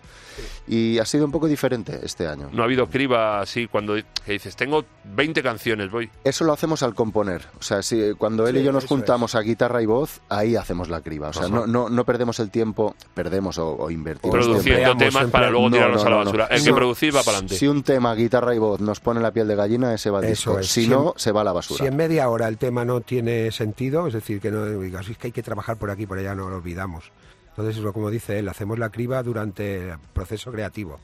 y 0.68 1.00
ha 1.00 1.06
sido 1.06 1.26
un 1.26 1.32
poco 1.32 1.48
diferente 1.48 2.00
este 2.04 2.28
año. 2.28 2.50
No 2.52 2.62
ha 2.62 2.66
habido 2.66 2.88
criba 2.88 3.42
así 3.42 3.68
cuando 3.68 3.96
que 3.96 4.32
dices, 4.34 4.56
tengo 4.56 4.86
20 5.16 5.42
canciones, 5.42 5.90
voy. 5.92 6.10
Eso 6.24 6.44
lo 6.44 6.54
hacemos 6.54 6.84
al 6.84 6.94
componer. 6.94 7.46
O 7.60 7.64
sea, 7.64 7.82
si, 7.82 8.14
cuando 8.18 8.48
él 8.48 8.56
Sí, 8.56 8.62
y 8.62 8.66
yo 8.66 8.72
nos 8.72 8.86
juntamos 8.86 9.36
a 9.36 9.42
guitarra 9.42 9.82
y 9.82 9.86
voz, 9.86 10.22
ahí 10.30 10.56
hacemos 10.56 10.90
la 10.90 11.02
criba. 11.02 11.30
O 11.30 11.34
sea, 11.34 11.48
no, 11.48 11.66
no, 11.68 11.90
no 11.90 12.06
perdemos 12.06 12.40
el 12.40 12.50
tiempo, 12.52 12.96
perdemos 13.14 13.58
o, 13.58 13.76
o 13.78 13.90
invertimos 13.92 14.36
Produciendo 14.36 14.80
empleamos, 14.94 14.98
temas 15.04 15.32
para 15.32 15.50
luego 15.50 15.70
No, 15.70 15.76
tirarlos 15.76 16.02
no, 16.04 16.08
a 16.08 16.10
la 16.12 16.16
no, 16.18 16.24
no. 16.24 16.26
basura. 16.32 16.48
El 16.56 16.64
que 16.64 16.70
No. 16.70 16.76
producir 16.76 17.16
va 17.16 17.22
para 17.24 17.38
adelante. 17.38 17.56
Si 17.56 17.68
un 17.68 17.84
tema, 17.84 18.14
guitarra 18.16 18.54
y 18.54 18.60
voz, 18.60 18.80
nos 18.80 19.00
pone 19.00 19.22
la 19.22 19.32
piel 19.32 19.48
de 19.48 19.56
gallina, 19.56 19.94
ese 19.94 20.10
va 20.10 20.20
al 20.20 20.26
Eso 20.26 20.52
disco. 20.52 20.60
es. 20.60 20.68
Si 20.68 20.88
no, 20.88 21.14
se 21.18 21.32
va 21.32 21.42
a 21.42 21.44
la 21.48 21.54
basura. 21.54 21.80
Si 21.80 21.86
en 21.88 21.96
media 21.96 22.30
hora 22.30 22.48
el 22.48 22.58
tema 22.58 22.86
no 22.86 23.01
tiene 23.01 23.51
sentido, 23.51 24.08
es 24.08 24.13
decir, 24.13 24.39
que 24.39 24.51
no 24.51 24.66
digas, 24.66 25.10
es 25.10 25.18
que 25.18 25.27
hay 25.27 25.32
que 25.32 25.44
trabajar 25.44 25.77
por 25.77 25.89
aquí, 25.89 26.06
por 26.06 26.18
allá, 26.20 26.36
no 26.36 26.50
lo 26.50 26.58
olvidamos. 26.58 27.12
Entonces, 27.50 27.84
como 27.92 28.12
dice 28.12 28.38
él, 28.39 28.48
hacemos 28.50 28.77
la 28.77 28.89
criba 28.89 29.24
durante 29.24 29.89
el 29.89 29.98
proceso 30.13 30.51
creativo. 30.51 31.00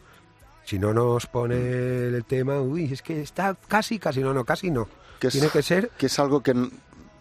Si 0.65 0.77
no 0.79 0.93
nos 0.93 1.25
pone 1.25 1.55
el 1.57 2.23
tema, 2.25 2.61
uy, 2.61 2.93
es 2.93 3.01
que 3.01 3.21
está 3.21 3.57
casi, 3.67 3.99
casi, 3.99 4.21
no, 4.21 4.33
no, 4.33 4.45
casi 4.45 4.69
no. 4.71 4.87
Que 5.19 5.27
es- 5.27 5.33
Tiene 5.33 5.49
que 5.49 5.61
ser 5.63 5.89
Que 5.97 6.05
es 6.05 6.19
algo 6.19 6.41
que... 6.41 6.53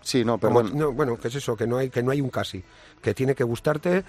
Sí, 0.02 0.25
no, 0.25 0.37
perdón. 0.38 0.73
no, 0.75 0.93
bueno, 0.93 1.17
que 1.17 1.29
es 1.29 1.35
eso, 1.37 1.57
que 1.57 1.67
no 1.67 1.79
hay, 1.79 1.88
que 1.88 2.02
no 2.02 2.11
hay 2.11 2.21
un 2.21 2.29
casi, 2.29 2.62
que 3.02 3.14
tiene 3.14 3.35
que 3.35 3.44
gustarte 3.44 4.04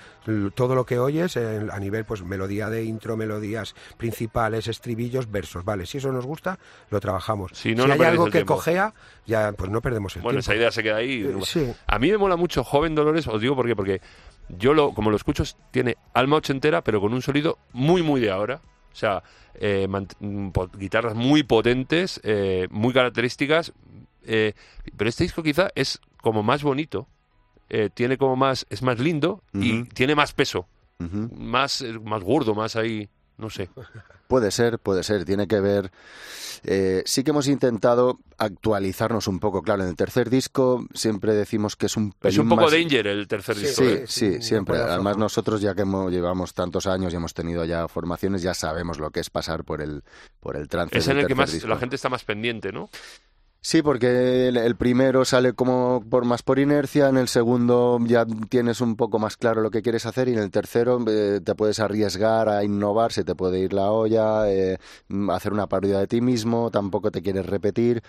todo 0.56 0.76
lo 0.76 0.86
que 0.86 1.00
oyes 1.00 1.36
en- 1.36 1.72
a 1.72 1.80
nivel, 1.80 2.06
pues 2.06 2.24
melodía 2.24 2.70
de 2.70 2.84
intro, 2.84 3.18
melodías 3.18 3.76
principales, 3.98 4.68
estribillos, 4.68 5.30
versos, 5.32 5.66
vale. 5.66 5.86
Si 5.86 5.98
eso 5.98 6.12
nos 6.12 6.26
gusta, 6.26 6.60
lo 6.90 7.00
trabajamos. 7.00 7.52
Si 7.56 7.74
no, 7.76 7.88
no 7.88 7.94
hay 7.94 8.02
algo 8.02 8.26
que 8.26 8.32
tiempo. 8.32 8.54
cojea, 8.56 8.94
ya, 9.26 9.52
pues 9.54 9.70
no 9.72 9.82
perdemos 9.82 10.16
el 10.16 10.22
Bueno, 10.22 10.40
tiempo. 10.40 10.52
esa 10.52 10.56
idea 10.60 10.72
se 10.72 10.84
queda 10.84 10.98
ahí. 10.98 11.24
Eh, 11.24 11.36
sí. 11.46 11.74
A 11.88 12.00
mí 12.00 12.12
me 12.12 12.18
mola 12.18 12.36
mucho 12.36 12.64
Joven 12.64 12.96
Dolores, 12.96 13.28
os 13.28 13.42
digo 13.42 13.56
por 13.56 13.66
qué, 13.66 13.76
porque 13.76 14.02
yo 14.50 14.74
lo, 14.74 14.94
como 14.94 15.10
lo 15.10 15.16
escucho, 15.16 15.44
tiene 15.72 15.98
alma 16.14 16.36
ochentera, 16.38 16.84
pero 16.84 17.02
con 17.02 17.14
un 17.14 17.22
sonido 17.22 17.58
muy, 17.72 18.04
muy 18.04 18.22
de 18.22 18.30
ahora. 18.32 18.62
O 18.92 18.96
sea, 18.96 19.24
eh, 19.56 19.88
mm, 19.88 20.50
guitarras 20.78 21.16
muy 21.16 21.42
potentes, 21.44 22.22
eh, 22.24 22.68
muy 22.70 22.94
características. 22.94 23.74
eh, 24.26 24.54
pero 24.96 25.10
este 25.10 25.24
disco 25.26 25.44
quizá 25.44 25.68
es 25.76 26.00
como 26.22 26.44
más 26.44 26.64
bonito, 26.64 27.08
eh, 27.70 27.90
tiene 27.94 28.18
como 28.18 28.36
más, 28.36 28.66
es 28.70 28.82
más 28.82 29.00
lindo 29.00 29.42
y 29.54 29.84
tiene 29.86 30.16
más 30.16 30.34
peso, 30.34 30.68
Ujú. 31.00 31.30
más, 31.36 31.82
eh, 31.82 32.00
más 32.00 32.24
gordo, 32.24 32.54
más 32.56 32.76
ahí, 32.76 33.10
no 33.38 33.50
sé. 33.50 33.70
Puede 34.28 34.50
ser, 34.50 34.80
puede 34.80 35.04
ser. 35.04 35.26
Tiene 35.26 35.48
que 35.48 35.60
ver. 35.60 35.92
eh, 36.64 37.04
sí 37.06 37.24
que 37.24 37.30
hemos 37.32 37.48
intentado 37.48 38.18
actualizarnos 38.40 39.28
un 39.28 39.40
poco. 39.40 39.62
Claro, 39.62 39.84
en 39.84 39.90
el 39.90 39.96
tercer 39.96 40.30
disco 40.32 40.88
siempre 40.94 41.34
decimos 41.36 41.76
que 41.76 41.86
es 41.86 41.98
un 41.98 42.16
Es 42.24 42.38
un 42.40 42.50
poco 42.50 42.64
más- 42.64 42.72
Danger 42.72 43.06
el 43.08 43.28
tercer 43.28 43.56
Sí, 43.58 43.62
disco. 43.66 43.84
Sí, 43.84 43.90
¿eh? 43.90 44.04
sí, 44.08 44.34
sí, 44.36 44.42
siempre. 44.42 44.78
Además 44.80 45.18
nosotros 45.18 45.62
ya 45.62 45.76
que 45.76 45.82
hemos- 45.82 46.12
llevamos 46.12 46.56
tantos 46.56 46.88
años 46.88 47.14
y 47.14 47.18
hemos 47.18 47.36
tenido 47.36 47.64
ya 47.66 47.88
formaciones, 47.88 48.42
ya 48.42 48.56
sabemos 48.56 48.98
lo 48.98 49.12
que 49.12 49.20
es 49.20 49.30
pasar 49.30 49.64
por 49.66 49.82
el 49.82 50.04
por 50.40 50.56
el 50.56 50.68
trance. 50.68 50.98
Es 50.98 51.08
en 51.08 51.18
el 51.18 51.24
que 51.24 51.36
tercer 51.36 51.38
más 51.38 51.52
disco. 51.52 51.68
la 51.68 51.78
gente 51.78 51.96
está 51.98 52.10
más 52.10 52.24
pendiente, 52.24 52.72
¿no? 52.72 52.90
Sí, 53.66 53.82
porque 53.82 54.50
el, 54.50 54.76
primero 54.76 55.24
sale 55.24 55.54
como 55.54 56.04
por 56.10 56.26
más 56.26 56.44
por 56.44 56.60
inercia, 56.60 57.08
en 57.08 57.16
el 57.16 57.30
segundo 57.30 57.98
ya 58.06 58.26
tienes 58.50 58.82
un 58.82 58.98
poco 58.98 59.20
más 59.20 59.38
claro 59.38 59.62
lo 59.62 59.72
que 59.72 59.82
quieres 59.82 60.06
hacer 60.06 60.28
y 60.28 60.34
en 60.34 60.40
el 60.40 60.52
tercero 60.52 61.00
eh, 61.08 61.40
te 61.42 61.56
puedes 61.56 61.80
arriesgar 61.80 62.50
a 62.50 62.66
innovar, 62.66 63.14
se 63.14 63.24
te 63.24 63.36
puede 63.36 63.60
ir 63.60 63.72
la 63.72 63.90
olla, 63.90 64.52
eh, 64.52 64.80
hacer 65.30 65.54
una 65.54 65.68
parodia 65.68 66.00
de 66.00 66.08
ti 66.08 66.20
mismo, 66.20 66.72
tampoco 66.72 67.10
te 67.10 67.22
quieres 67.22 67.46
repetir. 67.46 68.04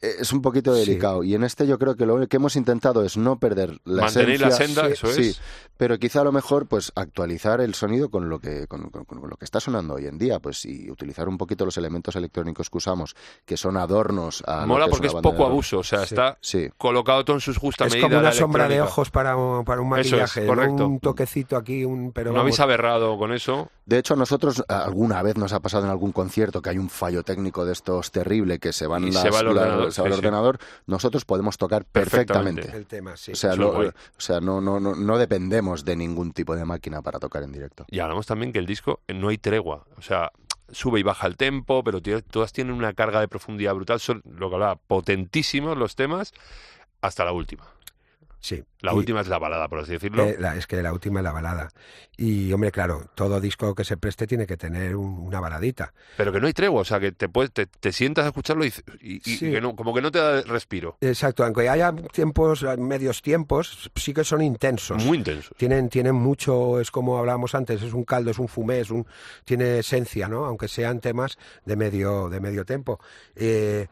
Eh, 0.00 0.16
es 0.20 0.32
un 0.32 0.42
poquito 0.42 0.72
Sí. 0.74 0.80
delicado 0.86 1.24
y 1.24 1.34
en 1.34 1.42
este 1.42 1.66
yo 1.66 1.76
creo 1.78 1.96
que 1.96 2.06
lo 2.06 2.24
que 2.28 2.36
hemos 2.36 2.54
intentado 2.54 3.02
es 3.04 3.16
no 3.16 3.38
perder 3.40 3.80
la 3.84 4.02
Mantener 4.04 4.40
la 4.40 4.50
senda, 4.52 4.86
sí, 4.86 4.92
eso 4.92 5.08
es. 5.08 5.14
sí, 5.16 5.36
pero 5.76 5.98
quizá 5.98 6.20
a 6.20 6.24
lo 6.24 6.30
mejor 6.30 6.66
pues 6.68 6.92
actualizar 6.94 7.60
el 7.60 7.74
sonido 7.74 8.08
con 8.08 8.28
lo 8.28 8.38
que 8.38 8.68
con, 8.68 8.90
con- 8.90 9.04
con 9.04 9.28
lo 9.28 9.36
que 9.36 9.44
está 9.44 9.58
sonando 9.58 9.94
hoy 9.94 10.06
en 10.06 10.16
día, 10.16 10.38
pues 10.38 10.64
y 10.66 10.88
utilizar 10.88 11.26
un 11.28 11.36
poquito 11.36 11.64
los 11.64 11.76
elementos 11.78 12.14
electrónicos 12.14 12.70
que 12.70 12.78
usamos, 12.78 13.16
que 13.44 13.56
son 13.56 13.76
adornos 13.76 14.44
a 14.46 14.60
lo 14.60 14.66
Mola 14.68 14.84
que 14.84 14.90
porque 14.92 15.06
es 15.08 15.14
poco 15.14 15.44
abuso, 15.44 15.78
o 15.78 15.82
sea, 15.84 15.98
Sí. 16.06 16.14
está 16.14 16.38
Sí. 16.40 16.68
colocado 16.76 17.24
todo 17.24 17.36
en 17.36 17.40
sus 17.40 17.58
justas 17.58 17.92
Es 17.92 18.00
como 18.00 18.18
una 18.18 18.30
sombra 18.30 18.68
de 18.68 18.80
ojos 18.80 19.10
para 19.10 19.36
un, 19.36 19.64
para 19.64 19.80
un 19.80 19.88
es, 19.98 20.10
maquillaje, 20.12 20.42
¿no? 20.42 20.46
correcto. 20.46 20.86
un 20.86 21.00
toquecito 21.00 21.56
aquí, 21.56 21.84
un 21.84 22.12
pero 22.12 22.30
No 22.30 22.34
vamos, 22.34 22.42
habéis 22.42 22.60
aberrado 22.60 23.18
con 23.18 23.32
eso. 23.32 23.68
De 23.84 23.98
hecho, 23.98 24.14
a 24.14 24.16
nosotros 24.16 24.62
a- 24.68 24.84
alguna 24.84 25.22
vez 25.22 25.36
nos 25.36 25.52
ha 25.54 25.60
pasado 25.60 25.84
en 25.86 25.90
algún 25.90 26.12
concierto 26.12 26.60
que 26.62 26.70
hay 26.70 26.78
un 26.78 26.90
fallo 26.90 27.24
técnico 27.24 27.64
de 27.64 27.72
estos 27.72 28.12
terrible 28.12 28.58
que 28.60 28.72
se 28.72 28.86
van 28.86 29.02
Y 29.04 29.10
las- 29.10 29.22
se 29.22 29.30
va 29.30 29.40
el 29.40 29.54
la- 29.54 29.87
el 29.88 29.94
sí, 29.94 30.02
sí. 30.02 30.18
ordenador. 30.18 30.58
Nosotros 30.86 31.24
podemos 31.24 31.56
tocar 31.58 31.84
Perfectamente. 31.84 32.62
perfectamente. 32.62 32.76
el 32.78 32.86
tema, 32.86 33.16
sí. 33.16 33.32
O 33.32 33.36
sea, 33.36 33.54
lo- 33.56 33.78
o 33.78 33.92
sea 34.18 34.40
no, 34.40 34.60
no, 34.60 34.78
no, 34.80 34.94
no 34.94 35.18
dependemos 35.18 35.84
de 35.84 35.96
ningún 35.96 36.32
tipo 36.32 36.54
de 36.56 36.64
máquina 36.64 37.02
para 37.02 37.18
tocar 37.18 37.42
en 37.42 37.52
directo. 37.52 37.84
Y 37.88 37.98
hablamos 38.00 38.26
también 38.26 38.52
que 38.52 38.58
el 38.58 38.66
disco 38.66 39.00
eh, 39.08 39.14
no 39.14 39.28
hay 39.28 39.38
tregua. 39.38 39.84
O 39.96 40.02
sea, 40.02 40.30
sube 40.70 41.00
y 41.00 41.02
baja 41.02 41.26
el 41.26 41.36
tempo, 41.36 41.82
pero 41.82 42.00
tiene- 42.02 42.22
todas 42.22 42.52
tienen 42.52 42.74
una 42.74 42.92
carga 42.92 43.20
de 43.20 43.28
profundidad 43.28 43.74
brutal. 43.74 44.00
Son, 44.00 44.22
lo 44.24 44.48
que 44.48 44.54
hablaba, 44.56 44.76
potentísimos 44.76 45.76
los 45.78 45.96
temas 45.96 46.32
hasta 47.00 47.24
la 47.24 47.32
última. 47.32 47.64
Sí. 48.40 48.62
La 48.80 48.92
Y, 48.92 48.96
última 48.96 49.20
es 49.22 49.26
la 49.26 49.38
balada, 49.38 49.66
por 49.68 49.80
así 49.80 49.90
decirlo. 49.92 50.24
eh, 50.24 50.36
la- 50.38 50.54
es 50.56 50.68
que 50.68 50.80
la 50.80 50.92
última 50.92 51.18
es 51.18 51.24
la 51.24 51.32
balada. 51.32 51.68
Y, 52.16 52.52
hombre, 52.52 52.70
claro, 52.70 53.10
todo 53.16 53.40
disco 53.40 53.74
que 53.74 53.82
se 53.84 53.96
preste 53.96 54.28
tiene 54.28 54.46
que 54.46 54.56
tener 54.56 54.94
un- 54.94 55.18
una 55.18 55.40
baladita. 55.40 55.92
Pero 56.16 56.32
que 56.32 56.40
no 56.40 56.46
hay 56.46 56.52
tregua. 56.52 56.82
O 56.82 56.84
sea, 56.84 57.00
que 57.00 57.10
te, 57.10 57.28
puedes, 57.28 57.50
te, 57.50 57.66
te 57.66 57.90
sientas 57.92 58.24
a 58.24 58.28
escucharlo 58.28 58.64
y, 58.64 58.72
y- 59.00 59.16
y 59.16 59.36
Sí. 59.36 59.50
que 59.50 59.60
no, 59.60 59.74
como 59.74 59.92
que 59.92 60.00
no 60.00 60.12
te 60.12 60.20
da 60.20 60.42
respiro. 60.42 60.96
Exacto, 61.00 61.44
aunque 61.44 61.68
haya 61.68 61.92
tiempos, 62.12 62.64
medios 62.78 63.20
tiempos, 63.20 63.90
sí 63.96 64.14
que 64.14 64.22
son 64.22 64.42
intensos. 64.42 65.04
Muy 65.04 65.18
intenso. 65.18 65.52
Tienen, 65.56 65.88
tienen 65.88 66.14
mucho, 66.14 66.78
es 66.80 66.92
como 66.92 67.18
hablábamos 67.18 67.56
antes, 67.56 67.82
es 67.82 67.92
un 67.92 68.04
caldo, 68.04 68.30
es 68.30 68.38
un 68.38 68.46
fumé, 68.46 68.78
es 68.78 68.90
un, 68.90 69.04
tiene 69.44 69.80
esencia, 69.80 70.28
¿no? 70.28 70.44
Aunque 70.44 70.68
sean 70.68 71.00
temas 71.00 71.36
de 71.64 71.74
medio, 71.74 72.28
de 72.28 72.38
medio 72.40 72.64
tiempo. 72.64 73.00
Eh, 73.34 73.88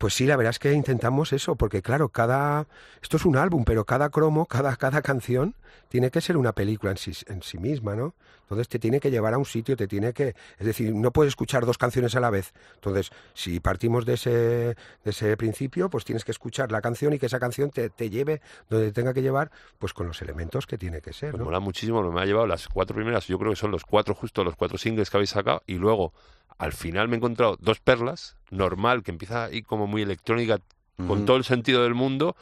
pues 0.00 0.14
sí, 0.14 0.24
la 0.24 0.36
verdad 0.36 0.52
es 0.52 0.58
que 0.58 0.72
intentamos 0.72 1.34
eso, 1.34 1.56
porque 1.56 1.82
claro, 1.82 2.08
cada, 2.08 2.66
esto 3.02 3.18
es 3.18 3.26
un 3.26 3.36
álbum, 3.36 3.64
pero 3.66 3.84
cada 3.84 4.08
cromo, 4.08 4.46
cada, 4.46 4.74
cada 4.76 5.02
canción 5.02 5.54
tiene 5.90 6.10
que 6.10 6.20
ser 6.20 6.36
una 6.36 6.52
película 6.52 6.92
en 6.92 6.96
sí, 6.98 7.12
en 7.26 7.42
sí 7.42 7.58
misma, 7.58 7.96
¿no? 7.96 8.14
Entonces 8.42 8.68
te 8.68 8.78
tiene 8.78 9.00
que 9.00 9.10
llevar 9.10 9.34
a 9.34 9.38
un 9.38 9.44
sitio, 9.44 9.76
te 9.76 9.88
tiene 9.88 10.12
que, 10.12 10.34
es 10.58 10.66
decir, 10.66 10.94
no 10.94 11.10
puedes 11.10 11.32
escuchar 11.32 11.66
dos 11.66 11.78
canciones 11.78 12.14
a 12.14 12.20
la 12.20 12.30
vez. 12.30 12.52
Entonces, 12.76 13.10
si 13.34 13.58
partimos 13.60 14.06
de 14.06 14.14
ese, 14.14 14.30
de 14.30 14.76
ese 15.04 15.36
principio, 15.36 15.90
pues 15.90 16.04
tienes 16.04 16.24
que 16.24 16.30
escuchar 16.30 16.70
la 16.70 16.80
canción 16.80 17.12
y 17.12 17.18
que 17.18 17.26
esa 17.26 17.40
canción 17.40 17.70
te, 17.70 17.90
te 17.90 18.08
lleve 18.08 18.40
donde 18.68 18.86
te 18.86 18.92
tenga 18.92 19.12
que 19.12 19.20
llevar, 19.22 19.50
pues 19.78 19.92
con 19.92 20.06
los 20.06 20.22
elementos 20.22 20.66
que 20.66 20.78
tiene 20.78 21.00
que 21.00 21.12
ser, 21.12 21.32
Pues 21.32 21.40
¿no? 21.40 21.44
mola 21.46 21.60
muchísimo, 21.60 22.02
me 22.10 22.20
ha 22.20 22.24
llevado 22.24 22.46
las 22.46 22.68
cuatro 22.68 22.94
primeras, 22.94 23.26
yo 23.26 23.38
creo 23.38 23.50
que 23.50 23.56
son 23.56 23.72
los 23.72 23.84
cuatro 23.84 24.14
justo, 24.14 24.44
los 24.44 24.54
cuatro 24.56 24.78
singles 24.78 25.10
que 25.10 25.16
habéis 25.16 25.30
sacado, 25.30 25.62
y 25.66 25.74
luego 25.74 26.12
al 26.56 26.72
final 26.72 27.08
me 27.08 27.16
he 27.16 27.18
encontrado 27.18 27.56
dos 27.60 27.80
perlas, 27.80 28.36
normal, 28.50 29.02
que 29.02 29.10
empieza 29.10 29.44
ahí 29.44 29.62
como 29.62 29.86
muy 29.88 30.02
electrónica, 30.02 30.60
con 31.06 31.24
todo 31.24 31.36
el 31.38 31.44
sentido 31.44 31.82
del 31.82 31.94
mundo. 31.94 32.36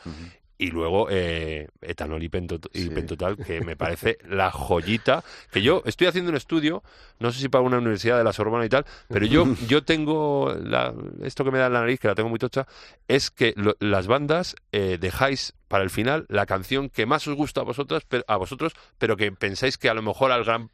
Y 0.59 0.71
luego 0.73 1.07
eh, 1.11 1.69
etanol 1.81 2.23
y, 2.23 2.29
Pento- 2.29 2.69
y 2.73 2.83
Sí. 2.83 2.91
pentotal, 2.91 3.37
que 3.37 3.61
me 3.61 3.77
parece 3.77 4.19
la 4.29 4.51
joyita, 4.51 5.23
que 5.53 5.63
yo 5.63 5.83
estoy 5.87 6.09
haciendo 6.09 6.31
un 6.31 6.37
estudio, 6.37 6.83
no 7.21 7.31
sé 7.33 7.41
si 7.41 7.49
para 7.49 7.63
una 7.63 7.79
universidad 7.79 8.19
de 8.19 8.25
la 8.25 8.33
Sorbona 8.33 8.65
y 8.65 8.69
tal, 8.69 8.85
pero 9.09 9.25
yo, 9.27 9.45
yo 9.69 9.85
tengo, 9.85 10.53
la- 10.61 10.93
esto 11.23 11.45
que 11.45 11.51
me 11.53 11.59
da 11.59 11.67
en 11.69 11.73
la 11.75 11.81
nariz, 11.81 12.01
que 12.01 12.09
la 12.09 12.15
tengo 12.17 12.29
muy 12.29 12.39
tocha, 12.41 12.67
es 13.07 13.31
que 13.31 13.55
lo- 13.57 13.77
las 13.81 14.07
bandas 14.09 14.57
eh, 14.73 14.99
dejáis 15.01 15.55
para 15.69 15.85
el 15.85 15.91
final 15.91 16.27
la 16.29 16.47
canción 16.47 16.89
que 16.89 17.07
más 17.07 17.27
os 17.29 17.37
gusta 17.37 17.61
a 17.61 17.65
vosotras, 17.65 18.03
pero, 18.09 18.25
a 18.27 18.37
vosotros, 18.37 18.73
pero 18.99 19.17
que 19.17 19.31
pensáis 19.33 19.79
que 19.79 19.89
a 19.89 19.95
lo 19.95 20.03
mejor 20.03 20.33
al 20.33 20.45
gran 20.45 20.71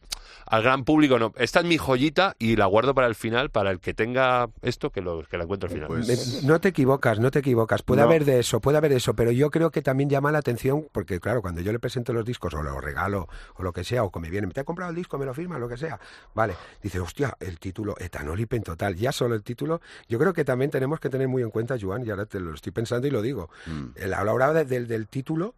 al 0.46 0.62
gran 0.62 0.84
público 0.84 1.18
no. 1.18 1.32
Esta 1.36 1.60
es 1.60 1.66
mi 1.66 1.76
joyita 1.78 2.34
y 2.38 2.56
la 2.56 2.64
guardo 2.66 2.94
para 2.94 3.06
el 3.06 3.14
final, 3.14 3.50
para 3.50 3.70
el 3.70 3.78
que 3.80 3.92
tenga 3.94 4.48
esto, 4.62 4.90
que, 4.90 5.00
lo, 5.02 5.22
que 5.24 5.36
la 5.36 5.44
encuentre 5.44 5.68
al 5.68 5.74
final. 5.74 5.88
Pues- 5.88 6.42
Me- 6.42 6.48
No 6.48 6.60
te 6.60 6.68
equivocas, 6.68 7.18
no 7.18 7.30
te 7.30 7.38
equivocas. 7.40 7.82
Puede 7.82 8.00
No. 8.02 8.06
haber 8.08 8.24
de 8.24 8.40
eso, 8.40 8.60
puede 8.60 8.78
haber 8.78 8.92
eso, 8.92 9.14
pero 9.14 9.30
yo 9.32 9.50
creo 9.50 9.70
que 9.70 9.82
también 9.82 10.08
llama 10.08 10.32
la 10.32 10.38
atención, 10.38 10.86
porque 10.92 11.20
claro, 11.20 11.42
cuando 11.42 11.60
yo 11.60 11.72
le 11.72 11.78
presento 11.78 12.12
los 12.12 12.24
discos 12.24 12.54
o 12.54 12.62
los 12.62 12.82
regalo 12.82 13.28
o 13.56 13.62
lo 13.62 13.72
que 13.72 13.84
sea, 13.84 14.02
o 14.04 14.10
que 14.10 14.20
me 14.20 14.30
viene, 14.30 14.46
te 14.48 14.60
he 14.60 14.64
comprado 14.64 14.90
el 14.90 14.96
disco, 14.96 15.18
me 15.18 15.26
lo 15.26 15.34
firma, 15.34 15.58
lo 15.58 15.68
que 15.68 15.76
sea. 15.76 15.98
Vale, 16.34 16.54
dice, 16.82 17.00
hostia, 17.00 17.36
el 17.40 17.58
título, 17.58 17.94
etanol 17.98 18.38
y 18.40 18.46
pentotal, 18.46 18.96
ya 18.96 19.12
solo 19.12 19.34
el 19.34 19.42
título. 19.42 19.80
Yo 20.08 20.18
creo 20.18 20.32
que 20.32 20.44
también 20.44 20.70
tenemos 20.70 21.00
que 21.00 21.10
tener 21.10 21.28
muy 21.28 21.42
en 21.42 21.50
cuenta, 21.50 21.76
Joan, 21.80 22.04
y 22.06 22.10
ahora 22.10 22.26
te 22.26 22.40
lo 22.40 22.54
estoy 22.54 22.72
pensando 22.72 23.06
y 23.06 23.10
lo 23.10 23.20
digo. 23.22 23.50
Mm. 23.66 23.84
El- 23.96 24.14
A 24.14 24.24
la 24.24 24.32
hora 24.32 24.52
de- 24.52 24.64
del, 24.86 25.00
del 25.00 25.08
título 25.08 25.54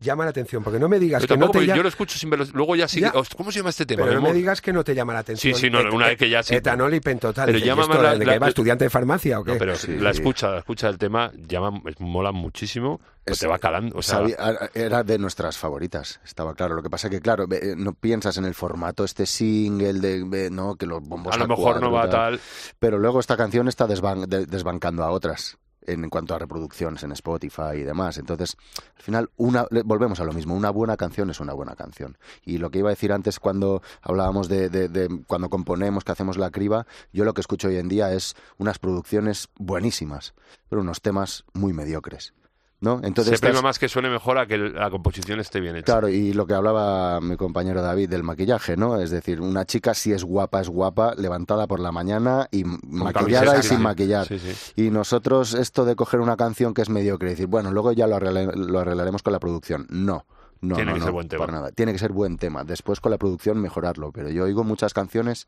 llama 0.00 0.22
la 0.22 0.30
atención, 0.30 0.62
porque 0.62 0.78
no 0.78 0.88
me 0.88 1.00
digas 1.00 1.22
Yo 1.22 1.26
que 1.26 1.36
no 1.36 1.46
te 1.46 1.58
porque 1.58 1.72
lla- 1.72 1.74
yo 1.74 1.82
lo 1.82 1.88
escucho 1.88 2.16
sin 2.16 2.30
verlo. 2.30 2.46
Luego 2.54 2.76
ya 2.76 2.86
sí. 2.86 3.00
Ya. 3.00 3.10
"Host- 3.12 3.34
¿Cómo 3.36 3.50
se 3.50 3.58
llama 3.58 3.70
este 3.70 3.84
tema? 3.84 4.04
pero 4.04 4.14
no 4.14 4.20
me 4.20 4.28
amor?". 4.28 4.36
digas 4.36 4.60
que 4.60 4.72
no 4.72 4.84
te 4.84 4.94
llama 4.94 5.12
la 5.12 5.18
atención. 5.18 5.54
Sí, 5.56 5.60
sí, 5.60 5.70
no, 5.70 5.80
Et- 5.80 5.92
una 5.92 6.06
vez 6.06 6.16
que 6.16 6.30
ya 6.30 6.40
sí. 6.44 6.54
Etanol 6.54 6.94
y 6.94 7.00
pentotal. 7.00 7.46
Pero 7.46 7.56
Dices, 7.56 7.66
¿y 7.66 7.68
llama 7.68 7.86
más 7.88 7.96
la- 8.00 8.10
de 8.16 8.24
la- 8.24 8.32
que 8.34 8.38
va 8.38 8.46
la- 8.46 8.50
estudiante 8.50 8.84
de 8.84 8.90
farmacia 8.90 9.40
o 9.40 9.42
qué? 9.44 9.54
No, 9.54 9.58
pero 9.58 9.74
Sí. 9.74 9.96
la 9.96 10.10
escucha, 10.10 10.50
la 10.52 10.58
escucha 10.58 10.86
del 10.86 10.98
tema 10.98 11.32
llama, 11.36 11.82
es- 11.86 11.98
mola 11.98 12.30
muchísimo, 12.30 12.98
pues 13.24 13.38
Es- 13.38 13.40
te 13.40 13.48
va 13.48 13.58
calando. 13.58 13.98
O 13.98 14.02
sea, 14.02 14.18
Sabía- 14.18 14.36
a- 14.38 14.70
era 14.72 15.02
de 15.02 15.18
nuestras 15.18 15.58
favoritas, 15.58 16.20
estaba 16.24 16.54
claro. 16.54 16.76
Lo 16.76 16.82
que 16.84 16.90
pasa 16.90 17.10
que, 17.10 17.20
claro, 17.20 17.48
ve- 17.48 17.74
no 17.76 17.92
piensas 17.92 18.36
en 18.36 18.44
el 18.44 18.54
formato 18.54 19.02
este 19.02 19.26
single, 19.26 19.94
de, 19.94 20.48
no, 20.52 20.76
que 20.76 20.86
los 20.86 21.02
bombos 21.02 21.34
a 21.34 21.38
lo 21.38 21.48
mejor 21.48 21.80
no 21.80 21.90
va 21.90 22.02
tal. 22.02 22.10
tal. 22.38 22.40
Pero 22.78 22.98
luego 23.00 23.18
esta 23.18 23.36
canción 23.36 23.66
está 23.66 23.88
desban- 23.88 24.26
de- 24.28 24.46
desbancando 24.46 25.02
a 25.02 25.10
otras. 25.10 25.58
En 25.88 26.08
cuanto 26.10 26.34
a 26.34 26.38
reproducciones 26.38 27.02
en 27.02 27.12
Spotify 27.12 27.76
y 27.76 27.82
demás. 27.82 28.18
Entonces, 28.18 28.56
al 28.96 29.02
final, 29.02 29.30
una, 29.36 29.66
volvemos 29.84 30.20
a 30.20 30.24
lo 30.24 30.32
mismo, 30.32 30.54
una 30.54 30.70
buena 30.70 30.96
canción 30.96 31.30
es 31.30 31.40
una 31.40 31.52
buena 31.52 31.74
canción. 31.74 32.18
Y 32.44 32.58
lo 32.58 32.70
que 32.70 32.80
iba 32.80 32.88
a 32.88 32.90
decir 32.90 33.12
antes 33.12 33.40
cuando 33.40 33.82
hablábamos 34.02 34.48
de, 34.48 34.68
de, 34.68 35.22
cuando 35.26 35.50
componemos, 35.50 36.04
que 36.04 36.12
hacemos 36.12 36.36
la 36.36 36.50
criba, 36.50 36.86
yo 37.12 37.24
lo 37.24 37.34
que 37.34 37.40
escucho 37.40 37.68
hoy 37.68 37.76
en 37.76 37.88
día 37.88 38.12
es 38.12 38.34
unas 38.58 38.78
producciones 38.78 39.48
buenísimas, 39.56 40.34
pero 40.68 40.82
unos 40.82 41.00
temas 41.00 41.44
muy 41.54 41.72
mediocres. 41.72 42.34
¿No? 42.80 43.00
Entonces 43.02 43.40
Se 43.40 43.52
más 43.62 43.78
que 43.78 43.88
suene 43.88 44.08
mejor 44.08 44.38
a 44.38 44.46
que 44.46 44.56
la 44.56 44.90
composición 44.90 45.40
esté 45.40 45.60
bien 45.60 45.76
hecha. 45.76 45.84
Claro, 45.84 46.08
y 46.08 46.32
lo 46.32 46.46
que 46.46 46.54
hablaba 46.54 47.20
mi 47.20 47.36
compañero 47.36 47.82
David 47.82 48.08
del 48.08 48.22
maquillaje, 48.22 48.76
¿no? 48.76 49.00
Es 49.00 49.10
decir, 49.10 49.40
una 49.40 49.64
chica 49.64 49.94
si 49.94 50.12
es 50.12 50.24
guapa, 50.24 50.60
es 50.60 50.68
guapa, 50.68 51.14
levantada 51.16 51.66
por 51.66 51.80
la 51.80 51.90
mañana 51.90 52.48
y 52.50 52.64
maquillada 52.64 53.58
y 53.58 53.62
sin 53.62 53.80
maquillar. 53.80 54.28
Y 54.76 54.90
nosotros 54.90 55.54
esto 55.54 55.84
de 55.84 55.96
coger 55.96 56.20
una 56.20 56.36
canción 56.36 56.74
que 56.74 56.82
es 56.82 56.88
mediocre 56.88 57.28
y 57.28 57.30
decir, 57.30 57.46
bueno, 57.46 57.72
luego 57.72 57.92
ya 57.92 58.06
lo 58.06 58.16
arreglaremos 58.16 59.22
con 59.22 59.32
la 59.32 59.40
producción. 59.40 59.86
No. 59.90 60.24
No, 60.60 60.74
Tiene 60.74 60.94
que 60.94 61.00
ser 61.00 61.12
buen 61.12 61.28
tema. 61.28 61.46
nada. 61.46 61.70
Tiene 61.70 61.92
que 61.92 61.98
ser 61.98 62.12
buen 62.12 62.36
tema. 62.36 62.64
Después 62.64 63.00
con 63.00 63.12
la 63.12 63.18
producción 63.18 63.60
mejorarlo. 63.60 64.10
Pero 64.10 64.28
yo 64.28 64.44
oigo 64.44 64.64
muchas 64.64 64.92
canciones, 64.92 65.46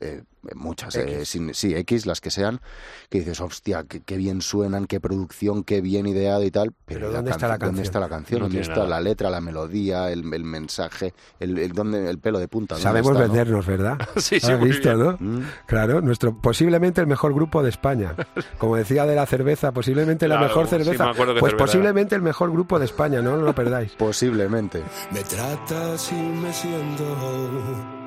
eh, 0.00 0.24
muchas, 0.54 0.96
eh, 0.96 1.24
sí, 1.24 1.74
X, 1.74 2.06
las 2.06 2.20
que 2.20 2.30
sean, 2.30 2.60
que 3.08 3.20
dices, 3.20 3.40
hostia, 3.40 3.84
qué, 3.84 4.16
bien 4.16 4.42
suenan, 4.42 4.86
qué 4.86 5.00
producción, 5.00 5.64
qué 5.64 5.80
bien 5.80 6.06
ideado 6.06 6.42
y 6.44 6.50
tal. 6.50 6.72
Pero, 6.84 7.12
¿dónde, 7.12 7.30
está 7.30 7.48
la 7.48 7.58
¿dónde 7.58 7.82
está 7.82 8.00
la 8.00 8.08
canción? 8.08 8.40
¿Dónde 8.40 8.60
está 8.60 8.84
la 8.84 9.00
letra, 9.00 9.30
la 9.30 9.40
melodía, 9.40 10.10
el, 10.10 10.24
mensaje, 10.24 11.14
el, 11.38 11.58
el 11.58 12.18
pelo 12.18 12.38
de 12.38 12.48
punta? 12.48 12.76
Sabemos 12.76 13.18
vendernos, 13.18 13.66
¿verdad? 13.66 13.98
sí, 14.16 14.40
sí, 14.40 14.50
¿Has 14.50 14.60
visto, 14.60 14.94
no? 14.94 15.16
Mm. 15.18 15.44
Claro, 15.66 16.00
nuestro, 16.00 16.36
posiblemente 16.36 17.00
el 17.00 17.06
mejor 17.06 17.34
grupo 17.34 17.62
de 17.62 17.70
España. 17.70 18.14
Como 18.58 18.76
decía 18.76 19.06
de 19.06 19.14
la 19.14 19.26
cerveza, 19.26 19.72
posiblemente 19.72 20.28
la 20.28 20.40
mejor 20.40 20.66
cerveza. 20.66 21.12
pues 21.38 21.54
posiblemente 21.54 22.14
el 22.14 22.22
mejor 22.22 22.50
grupo 22.50 22.78
de 22.78 22.84
España, 22.84 23.20
no, 23.20 23.36
no 23.36 23.42
lo 23.42 23.54
perdáis. 23.54 23.92
Posible. 23.92 24.48
Me 24.48 25.22
tratas 25.22 26.12
y 26.12 26.14
me 26.14 26.52
siento 26.52 27.97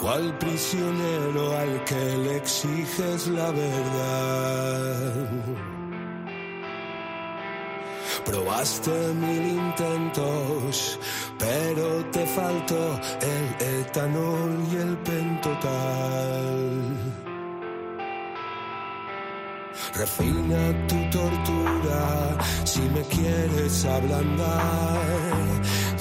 cual 0.00 0.36
prisionero 0.38 1.56
al 1.56 1.84
que 1.84 2.18
le 2.18 2.36
exiges 2.36 3.26
la 3.28 3.50
verdad. 3.50 5.30
Probaste 8.24 8.90
mil 9.14 9.46
intentos, 9.46 10.98
pero 11.38 12.04
te 12.12 12.26
faltó 12.26 13.00
el 13.20 13.56
etanol 13.80 14.66
y 14.70 14.76
el 14.76 14.96
pentotal. 14.98 15.70
Refina 19.94 20.86
tu 20.86 20.96
tortura 21.10 22.36
si 22.64 22.80
me 22.80 23.02
quieres 23.02 23.84
ablandar. 23.84 25.40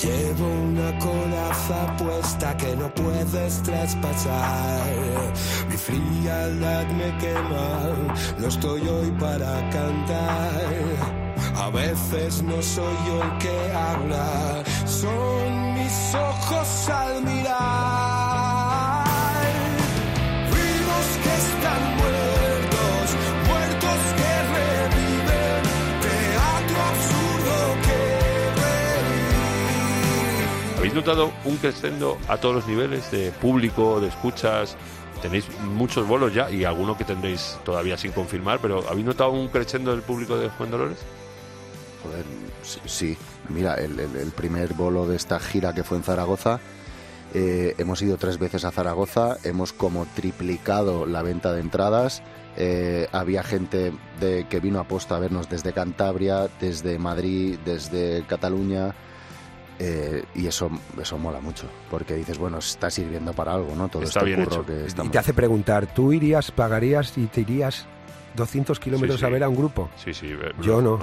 Llevo 0.01 0.47
una 0.47 0.97
coraza 0.99 1.97
puesta 1.97 2.55
que 2.55 2.75
no 2.75 2.93
puedes 2.93 3.61
traspasar. 3.63 5.33
Mi 5.69 5.75
frialdad 5.75 6.87
me 6.87 7.17
quema, 7.17 7.69
no 8.37 8.47
estoy 8.47 8.87
hoy 8.87 9.11
para 9.19 9.69
cantar. 9.69 11.29
A 11.55 11.69
veces 11.71 12.41
no 12.43 12.61
soy 12.61 12.95
yo 13.07 13.23
el 13.23 13.37
que 13.39 13.71
habla, 13.73 14.63
son 14.85 15.73
mis 15.73 16.15
ojos 16.15 16.89
al 16.89 17.23
mirar. 17.23 17.98
¿Habéis 30.89 31.05
notado 31.05 31.31
un 31.45 31.57
crescendo 31.57 32.17
a 32.27 32.37
todos 32.37 32.55
los 32.55 32.67
niveles 32.67 33.11
de 33.11 33.31
público, 33.31 34.01
de 34.01 34.07
escuchas? 34.07 34.75
Tenéis 35.21 35.45
muchos 35.61 36.07
bolos 36.07 36.33
ya 36.33 36.49
y 36.49 36.63
alguno 36.63 36.97
que 36.97 37.03
tendréis 37.03 37.59
todavía 37.63 37.95
sin 37.95 38.11
confirmar, 38.11 38.57
pero 38.59 38.83
¿habéis 38.89 39.05
notado 39.05 39.29
un 39.29 39.49
crescendo 39.49 39.91
del 39.91 40.01
público 40.01 40.35
de 40.35 40.49
Juan 40.49 40.71
Dolores? 40.71 40.97
Joder, 42.01 42.25
sí. 42.87 43.15
Mira, 43.49 43.75
el, 43.75 44.31
primer 44.35 44.73
bolo 44.73 45.05
de 45.05 45.15
esta 45.15 45.39
gira 45.39 45.75
que 45.75 45.83
fue 45.83 45.97
en 45.97 46.03
Zaragoza, 46.03 46.59
eh, 47.35 47.75
hemos 47.77 48.01
ido 48.01 48.17
tres 48.17 48.39
veces 48.39 48.65
a 48.65 48.71
Zaragoza, 48.71 49.37
hemos 49.43 49.73
como 49.73 50.07
triplicado 50.15 51.05
la 51.05 51.21
venta 51.21 51.53
de 51.53 51.61
entradas. 51.61 52.23
Eh, 52.57 53.07
había 53.11 53.43
gente 53.43 53.93
de, 54.19 54.47
que 54.49 54.59
vino 54.59 54.79
a 54.79 54.85
posta 54.85 55.17
a 55.17 55.19
vernos 55.19 55.49
desde 55.49 55.71
Cantabria, 55.71 56.49
desde 56.59 56.97
Madrid, 56.97 57.59
desde 57.63 58.23
Cataluña. 58.25 58.95
Eh, 59.81 60.25
y 60.35 60.45
eso, 60.45 60.69
eso 61.01 61.17
mola 61.17 61.39
mucho, 61.39 61.65
porque 61.89 62.15
dices, 62.15 62.37
bueno, 62.37 62.57
está 62.57 62.89
sirviendo 62.89 63.31
para 63.31 63.53
algo, 63.53 63.75
¿no? 63.75 63.87
Todo 63.87 64.03
está 64.03 64.19
este 64.27 64.43
curro 64.43 64.65
que 64.65 64.87
Y 65.03 65.09
te 65.09 65.17
hace 65.17 65.33
preguntar, 65.33 65.87
¿tú 65.93 66.11
irías, 66.11 66.51
pagarías 66.51 67.17
y 67.17 67.27
te 67.27 67.41
irías 67.41 67.85
200 68.35 68.77
kilómetros 68.77 69.23
a 69.23 69.29
ver 69.29 69.43
a 69.43 69.49
un 69.49 69.55
grupo? 69.55 69.89
Sí, 69.95 70.13
sí. 70.13 70.35
Yo 70.61 70.81
no. 70.81 70.99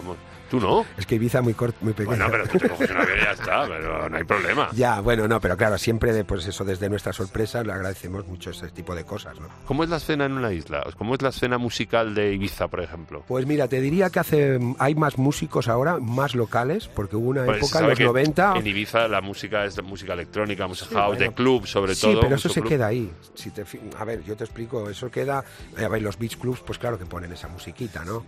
¿Tú 0.51 0.61
no? 0.61 0.85
Es 0.97 1.07
que 1.07 1.17
Ibiza 1.17 1.43
muy 1.43 1.55
corto, 1.55 1.79
muy 1.81 1.93
pequeño. 1.93 2.17
Bueno, 2.17 2.27
pero 2.31 2.49
tú 2.49 2.59
te 2.59 2.69
coges 2.69 2.91
una 2.91 3.03
y 3.03 3.25
ya 3.25 3.33
está, 3.33 3.67
pero 3.67 4.09
no 4.09 4.17
hay 4.17 4.25
problema. 4.25 4.69
Ya, 4.77 5.01
bueno, 5.01 5.27
no, 5.27 5.41
pero 5.41 5.57
claro, 5.57 5.79
siempre, 5.79 6.25
pues 6.25 6.47
eso, 6.47 6.65
desde 6.65 6.89
nuestra 6.89 7.13
sorpresa, 7.13 7.63
le 7.65 7.73
agradecemos 7.73 8.27
mucho 8.27 8.51
ese 8.51 8.69
tipo 8.71 8.95
de 8.95 9.05
cosas, 9.05 9.41
¿no? 9.41 9.49
¿Cómo 9.65 9.85
es 9.85 9.91
la 9.91 9.97
escena 9.97 10.27
en 10.27 10.33
una 10.33 10.53
isla? 10.53 10.85
¿Cómo 10.99 11.15
es 11.15 11.23
la 11.23 11.31
escena 11.31 11.57
musical 11.57 12.15
de 12.15 12.35
Ibiza, 12.35 12.69
por 12.69 12.81
ejemplo? 12.81 13.25
Pues 13.27 13.47
mira, 13.47 13.69
te 13.69 13.81
diría 13.81 14.11
que 14.11 14.21
hace 14.21 14.59
hay 14.79 14.95
más 14.95 15.19
músicos 15.19 15.69
ahora, 15.69 15.99
más 15.99 16.35
locales, 16.35 16.89
porque 16.89 17.17
hubo 17.17 17.31
una 17.31 17.45
pues 17.45 17.59
época 17.59 17.81
en 17.81 17.89
los 17.89 18.01
90... 18.01 18.55
En 18.57 18.67
Ibiza 18.67 19.09
la 19.09 19.21
música 19.21 19.65
es 19.65 19.83
música 19.83 20.13
electrónica, 20.13 20.67
música 20.67 20.95
house, 20.95 21.19
de 21.19 21.33
club, 21.33 21.67
sobre 21.67 21.95
todo. 21.95 22.13
Sí, 22.13 22.19
pero 22.21 22.37
eso 22.37 22.49
se 22.49 22.63
queda 22.63 22.89
ahí. 22.89 23.11
Si 23.35 23.51
te, 23.51 23.65
a 23.99 24.05
ver, 24.05 24.23
yo 24.25 24.37
te 24.37 24.45
explico, 24.45 24.89
eso 24.91 25.11
queda... 25.11 25.45
A 25.77 25.89
ver, 25.89 26.03
los 26.03 26.19
beach 26.19 26.39
clubs, 26.39 26.61
pues 26.61 26.79
claro 26.79 26.99
que 26.99 27.07
ponen 27.07 27.33
esa 27.33 27.49
musiquita, 27.49 28.05
¿no? 28.05 28.25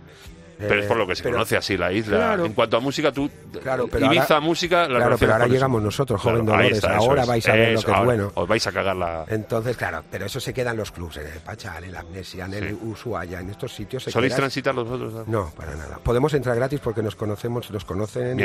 Pero 0.59 0.81
es 0.81 0.87
por 0.87 0.97
lo 0.97 1.07
que 1.07 1.15
se 1.15 1.23
conoce 1.23 1.55
así 1.55 1.77
la 1.77 1.91
isla. 1.91 2.33
en 2.33 2.53
cuanto 2.53 2.77
a 2.77 2.79
música, 2.81 3.11
tú. 3.11 3.29
Claro, 3.63 3.87
pero 3.87 4.05
Ibiza, 4.07 4.39
música. 4.39 4.87
La 4.89 4.97
claro, 4.99 5.15
pero 5.17 5.33
ahora 5.33 5.47
llegamos 5.47 5.81
nosotros, 5.81 6.21
joven 6.21 6.45
Dolores. 6.45 6.83
ahora 6.83 7.25
vais 7.25 7.47
a 7.47 7.53
ver 7.53 7.73
lo 7.73 7.81
que 7.81 7.91
es 7.91 8.03
bueno. 8.03 8.31
Os 8.35 8.47
vais 8.47 8.67
a 8.67 8.71
cagar 8.71 8.95
la. 8.95 9.25
Entonces, 9.29 9.77
claro, 9.77 10.03
pero 10.11 10.25
eso 10.25 10.39
se 10.39 10.53
queda 10.53 10.71
en 10.71 10.77
los 10.77 10.91
clubs, 10.91 11.17
en 11.17 11.27
el 11.27 11.39
Pachal, 11.39 11.85
en 11.85 11.93
la 11.93 12.01
Amnesia, 12.01 12.45
en 12.45 12.53
el 12.53 12.73
Ushuaia, 12.81 13.39
en 13.39 13.49
estos 13.49 13.73
sitios. 13.73 14.03
Se 14.03 14.11
¿Soléis 14.11 14.35
transitar 14.35 14.75
los 14.75 14.89
otros? 14.89 15.27
No, 15.27 15.51
para 15.55 15.75
nada. 15.75 15.97
Podemos 16.03 16.33
entrar 16.33 16.55
gratis 16.55 16.79
porque 16.81 17.01
nos 17.01 17.15
conocemos, 17.15 17.71
nos 17.71 17.85
conocen. 17.85 18.39
y, 18.39 18.43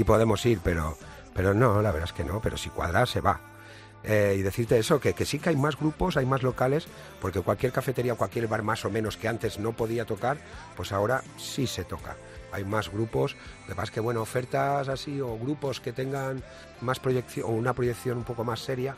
y 0.00 0.04
podemos 0.04 0.44
ir, 0.46 0.60
pero, 0.64 0.96
pero 1.34 1.52
no, 1.52 1.82
la 1.82 1.90
verdad 1.92 2.08
es 2.08 2.14
que 2.14 2.24
no. 2.24 2.40
Pero 2.40 2.56
si 2.56 2.70
cuadras, 2.70 3.10
se 3.10 3.20
va. 3.20 3.38
Eh, 4.02 4.36
y 4.38 4.42
decirte 4.42 4.78
eso, 4.78 4.98
que, 4.98 5.12
que, 5.12 5.26
sí 5.26 5.38
que 5.38 5.50
hay 5.50 5.56
más 5.56 5.76
grupos, 5.76 6.16
hay 6.16 6.24
más 6.24 6.42
locales, 6.42 6.86
porque 7.20 7.40
cualquier 7.40 7.72
cafetería, 7.72 8.14
cualquier 8.14 8.48
bar 8.48 8.62
más 8.62 8.84
o 8.84 8.90
menos 8.90 9.16
que 9.16 9.28
antes 9.28 9.58
no 9.58 9.72
podía 9.72 10.06
tocar, 10.06 10.38
pues 10.76 10.92
ahora 10.92 11.22
sí 11.36 11.66
se 11.66 11.84
toca. 11.84 12.16
Hay 12.52 12.64
más 12.64 12.90
grupos, 12.90 13.36
de 13.68 13.74
más 13.74 13.90
que 13.90 14.00
bueno, 14.00 14.22
ofertas 14.22 14.88
así 14.88 15.20
o 15.20 15.38
grupos 15.38 15.80
que 15.80 15.92
tengan 15.92 16.42
más 16.80 16.98
proyección 16.98 17.46
o 17.46 17.50
una 17.50 17.74
proyección 17.74 18.18
un 18.18 18.24
poco 18.24 18.42
más 18.42 18.60
seria, 18.60 18.96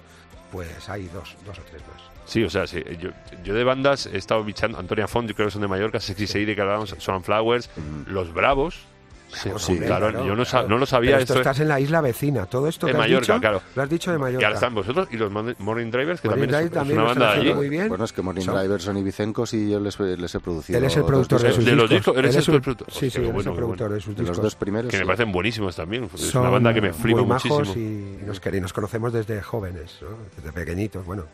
pues 0.52 0.88
hay 0.88 1.08
dos, 1.08 1.36
dos 1.44 1.58
o 1.58 1.62
tres 1.62 1.82
más. 1.92 2.02
Sí, 2.24 2.44
o 2.44 2.50
sea, 2.50 2.66
sí, 2.66 2.82
yo, 3.00 3.10
yo 3.42 3.54
de 3.54 3.64
bandas 3.64 4.06
he 4.06 4.16
estado 4.16 4.44
bichando, 4.44 4.78
Antonia 4.78 5.08
Font, 5.08 5.28
yo 5.28 5.34
creo 5.34 5.48
que 5.48 5.52
son 5.52 5.62
de 5.62 5.68
Mallorca, 5.68 5.98
Sexy 5.98 6.26
Seire, 6.26 6.54
que 6.54 6.60
hablábamos, 6.60 6.94
Sunflowers, 6.98 7.68
Los 8.06 8.32
Bravos, 8.32 8.86
Sí, 9.32 9.78
claro, 9.78 10.10
yo 10.10 10.36
no, 10.36 10.44
no, 10.68 10.78
lo 10.78 10.86
sabía. 10.86 11.18
esto, 11.18 11.34
estás 11.34 11.60
en 11.60 11.68
la 11.68 11.80
isla 11.80 12.00
vecina, 12.00 12.46
todo 12.46 12.68
esto 12.68 12.88
en 12.88 12.96
Mallorca, 12.96 13.40
claro. 13.40 13.62
Lo 13.74 13.82
has 13.82 13.90
dicho 13.90 14.12
de 14.12 14.18
Mallorca. 14.18 14.42
Y 14.42 14.44
ahora 14.44 14.54
están 14.54 14.74
vosotros 14.74 15.08
y 15.10 15.16
los 15.16 15.30
Morning 15.30 15.90
Drivers, 15.90 16.20
que 16.20 16.28
también, 16.28 16.54
es, 16.54 16.70
una 16.72 17.02
banda 17.02 17.34
de 17.34 17.40
allí. 17.40 17.54
Muy 17.54 17.68
bien. 17.68 17.88
Bueno, 17.88 18.04
es 18.04 18.12
que 18.12 18.22
Morning 18.22 18.44
Drivers 18.44 18.84
son 18.84 18.96
ibicencos 18.96 19.54
y 19.54 19.70
yo 19.70 19.80
les, 19.80 19.98
les 19.98 20.34
he 20.34 20.40
producido. 20.40 20.78
Él 20.78 20.84
es 20.84 20.96
el 20.96 21.04
productor 21.04 21.42
de 21.42 21.52
sus 21.52 21.64
discos. 21.64 21.80
los 21.80 21.90
discos, 21.90 22.16
él 22.16 22.24
es 22.24 22.36
el 22.36 22.60
productor. 22.60 22.90
Sí, 22.90 23.10
sí, 23.10 23.18
él 23.18 23.34
es 23.36 23.46
el 23.46 23.52
productor 23.52 23.92
de 23.92 24.00
sus 24.00 24.16
discos. 24.16 24.28
Los 24.28 24.42
dos 24.42 24.54
primeros. 24.54 24.90
Que 24.90 24.98
me 24.98 25.06
parecen 25.06 25.32
buenísimos 25.32 25.76
también. 25.76 26.08
Es 26.14 26.34
una 26.34 26.50
banda 26.50 26.74
que 26.74 26.80
me 26.80 26.92
flipa 26.92 27.22
muchísimo. 27.22 27.62
Y 27.74 28.60
nos 28.60 28.72
conocemos 28.72 29.12
desde 29.12 29.42
jóvenes, 29.42 30.00
desde 30.36 30.52
pequeñitos, 30.52 31.04
bueno. 31.04 31.24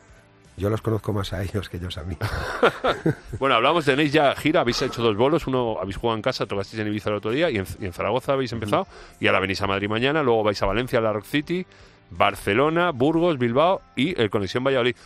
Yo 0.59 0.69
los 0.71 0.83
conozco 0.83 1.13
más 1.13 1.33
a 1.33 1.43
ellos 1.43 1.69
que 1.69 1.77
ellos 1.77 1.97
a 1.99 2.03
mí. 2.03 2.17
bueno, 3.39 3.55
hablamos, 3.55 3.85
tenéis 3.85 4.13
ya 4.13 4.35
gira, 4.35 4.63
habéis 4.63 4.83
hecho 4.83 5.03
dos 5.03 5.17
bolos, 5.17 5.47
uno 5.47 5.79
habéis 5.81 5.97
jugado 5.97 6.17
en 6.17 6.23
casa, 6.23 6.47
tocasteis 6.47 6.81
en 6.81 6.89
Ibiza 6.89 7.11
el 7.11 7.17
otro 7.17 7.31
día 7.31 7.49
y 7.49 7.59
en, 7.59 7.93
Zaragoza 7.93 8.33
habéis 8.33 8.53
empezado 8.53 8.89
y 9.21 9.29
ahora 9.29 9.39
venís 9.39 9.63
a 9.63 9.69
Madrid 9.69 9.89
mañana, 9.89 10.23
luego 10.23 10.43
vais 10.43 10.61
a 10.61 10.67
Valencia, 10.67 10.99
a 10.99 11.03
la 11.03 11.13
Rock 11.13 11.27
City, 11.27 11.65
Barcelona, 12.11 12.91
Burgos, 12.91 13.39
Bilbao 13.39 13.83
y 13.95 14.21
el 14.21 14.31
Conexión 14.31 14.65
Valladolid. 14.65 14.97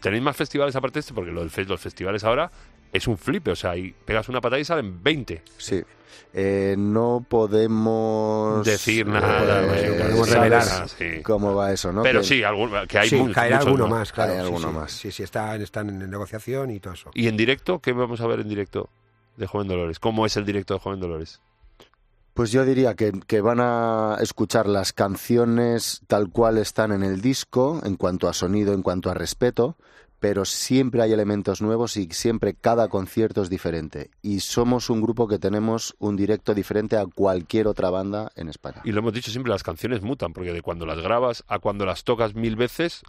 ¿Tenéis 0.00 0.22
más 0.22 0.36
festivales 0.36 0.76
aparte 0.76 0.94
de 0.94 1.00
este? 1.00 1.14
Porque 1.14 1.32
los 1.32 1.80
festivales 1.80 2.22
ahora 2.22 2.50
es 2.92 3.06
un 3.06 3.18
flipe, 3.18 3.50
o 3.50 3.56
sea, 3.56 3.76
y 3.76 3.92
pegas 3.92 4.28
una 4.28 4.40
patada 4.40 4.60
y 4.60 4.64
salen 4.64 5.02
20. 5.02 5.42
Sí. 5.56 5.82
Eh, 6.32 6.74
no 6.76 7.24
podemos 7.28 8.64
decir 8.64 9.06
nada, 9.06 9.62
eh, 9.76 9.98
podemos 9.98 10.30
revelar 10.30 10.64
cómo 11.22 11.54
va 11.54 11.72
eso, 11.72 11.92
¿no? 11.92 12.02
Pero 12.02 12.22
sí, 12.22 12.42
que 12.88 12.98
hay 12.98 13.08
sí, 13.08 13.22
caerá 13.32 13.58
alguno 13.58 13.88
más, 13.88 14.12
claro. 14.12 14.32
Hay 14.32 14.38
alguno 14.38 14.68
sí, 14.68 14.74
más. 14.74 14.92
Sí, 14.92 15.12
sí, 15.12 15.22
está, 15.22 15.56
están 15.56 15.88
en 15.88 16.10
negociación 16.10 16.70
y 16.70 16.80
todo 16.80 16.94
eso. 16.94 17.10
¿Y 17.14 17.28
en 17.28 17.36
directo? 17.36 17.80
¿Qué 17.80 17.92
vamos 17.92 18.20
a 18.20 18.26
ver 18.26 18.40
en 18.40 18.48
directo? 18.48 18.90
de 19.38 19.46
Joven 19.46 19.68
Dolores? 19.68 19.98
¿Cómo 19.98 20.26
es 20.26 20.36
el 20.36 20.44
directo 20.44 20.74
de 20.74 20.80
Joven 20.80 21.00
Dolores? 21.00 21.40
Pues 22.34 22.52
yo 22.52 22.64
diría 22.64 22.94
que, 22.94 23.12
que, 23.26 23.40
van 23.40 23.58
a 23.60 24.18
escuchar 24.20 24.66
las 24.66 24.92
canciones 24.92 26.02
tal 26.06 26.30
cual 26.30 26.58
están 26.58 26.92
en 26.92 27.02
el 27.02 27.20
disco, 27.20 27.80
en 27.84 27.96
cuanto 27.96 28.28
a 28.28 28.32
sonido, 28.32 28.74
en 28.74 28.82
cuanto 28.82 29.10
a 29.10 29.14
respeto, 29.14 29.76
pero 30.20 30.44
siempre 30.44 31.02
hay 31.02 31.12
elementos 31.12 31.62
nuevos 31.62 31.96
y 31.96 32.08
siempre 32.10 32.54
cada 32.54 32.88
concierto 32.88 33.42
es 33.42 33.50
diferente. 33.50 34.10
Y 34.22 34.40
somos 34.40 34.90
un 34.90 35.00
grupo 35.00 35.28
que 35.28 35.38
tenemos 35.38 35.94
un 35.98 36.16
directo 36.16 36.54
diferente 36.54 36.96
a 36.96 37.06
cualquier 37.06 37.66
otra 37.66 37.90
banda 37.90 38.30
en 38.36 38.48
España. 38.48 38.82
Y 38.84 38.92
lo 38.92 39.00
hemos 39.00 39.12
dicho 39.12 39.30
siempre, 39.30 39.50
las 39.50 39.62
canciones 39.62 40.02
mutan, 40.02 40.32
porque 40.32 40.52
de 40.52 40.62
cuando 40.62 40.86
las 40.86 40.98
grabas 40.98 41.44
a 41.48 41.58
cuando 41.58 41.86
las 41.86 42.04
tocas 42.04 42.34
mil 42.34 42.56
veces, 42.56 43.02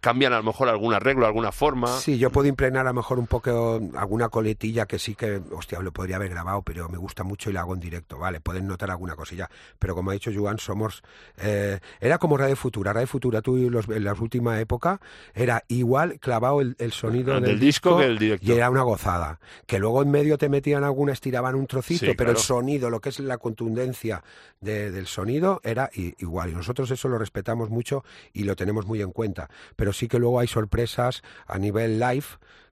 cambian 0.00 0.32
a 0.32 0.38
lo 0.38 0.42
mejor 0.42 0.68
algún 0.68 0.94
arreglo, 0.94 1.26
alguna 1.26 1.52
forma. 1.52 1.86
Sí, 1.98 2.18
yo 2.18 2.30
puedo 2.30 2.48
impregnar 2.48 2.86
a 2.86 2.90
lo 2.90 2.94
mejor 2.94 3.18
un 3.18 3.26
poco 3.26 3.80
alguna 3.96 4.28
coletilla 4.30 4.86
que 4.86 4.98
sí 4.98 5.14
que, 5.14 5.40
hostia, 5.52 5.80
lo 5.80 5.92
podría 5.92 6.16
haber 6.16 6.30
grabado, 6.30 6.62
pero 6.62 6.88
me 6.88 6.98
gusta 6.98 7.22
mucho 7.22 7.50
y 7.50 7.52
la 7.52 7.60
hago 7.60 7.74
en 7.74 7.80
directo, 7.80 8.18
¿vale? 8.18 8.40
Pueden 8.40 8.66
notar 8.66 8.90
alguna 8.90 9.14
cosilla. 9.14 9.48
Pero 9.78 9.94
como 9.94 10.10
ha 10.10 10.14
dicho 10.14 10.30
Joan, 10.34 10.58
somos... 10.58 11.02
Eh, 11.38 11.78
era 12.00 12.18
como 12.18 12.36
Radio 12.36 12.56
Futura. 12.56 12.92
Radio 12.92 13.06
Futura, 13.06 13.42
tú 13.42 13.56
los, 13.70 13.88
en 13.88 14.04
la 14.04 14.14
última 14.14 14.58
época, 14.60 15.00
era 15.34 15.64
igual 15.68 16.18
clavado 16.18 16.60
el, 16.60 16.76
el 16.78 16.92
sonido 16.92 17.34
del, 17.34 17.44
del, 17.44 17.60
disco, 17.60 17.98
que 17.98 18.06
el 18.06 18.18
directo. 18.18 18.46
Y 18.46 18.52
era 18.52 18.70
una 18.70 18.82
gozada. 18.82 19.38
Que 19.66 19.78
luego 19.78 20.02
en 20.02 20.10
medio 20.10 20.38
te 20.38 20.48
metían 20.48 20.82
alguna, 20.84 21.12
estiraban 21.12 21.54
un 21.54 21.66
trocito, 21.66 22.06
Sí, 22.06 22.12
pero 22.16 22.30
el 22.30 22.36
sonido, 22.38 22.88
lo 22.90 23.00
que 23.00 23.10
es 23.10 23.20
la 23.20 23.38
contundencia 23.38 24.24
de- 24.60 24.90
del 24.90 25.06
sonido, 25.06 25.60
era 25.62 25.90
igual. 25.94 26.50
Y 26.50 26.54
nosotros 26.54 26.90
eso 26.90 27.08
lo 27.08 27.18
respetamos 27.18 27.70
mucho 27.70 28.02
y 28.32 28.44
lo 28.44 28.56
tenemos 28.56 28.86
muy 28.86 29.02
en 29.02 29.12
cuenta. 29.12 29.48
Pero 29.76 29.89
sí 29.92 30.08
que 30.08 30.18
luego 30.18 30.40
hay 30.40 30.46
sorpresas 30.48 31.22
a 31.46 31.58
nivel 31.58 31.98
live, 31.98 32.24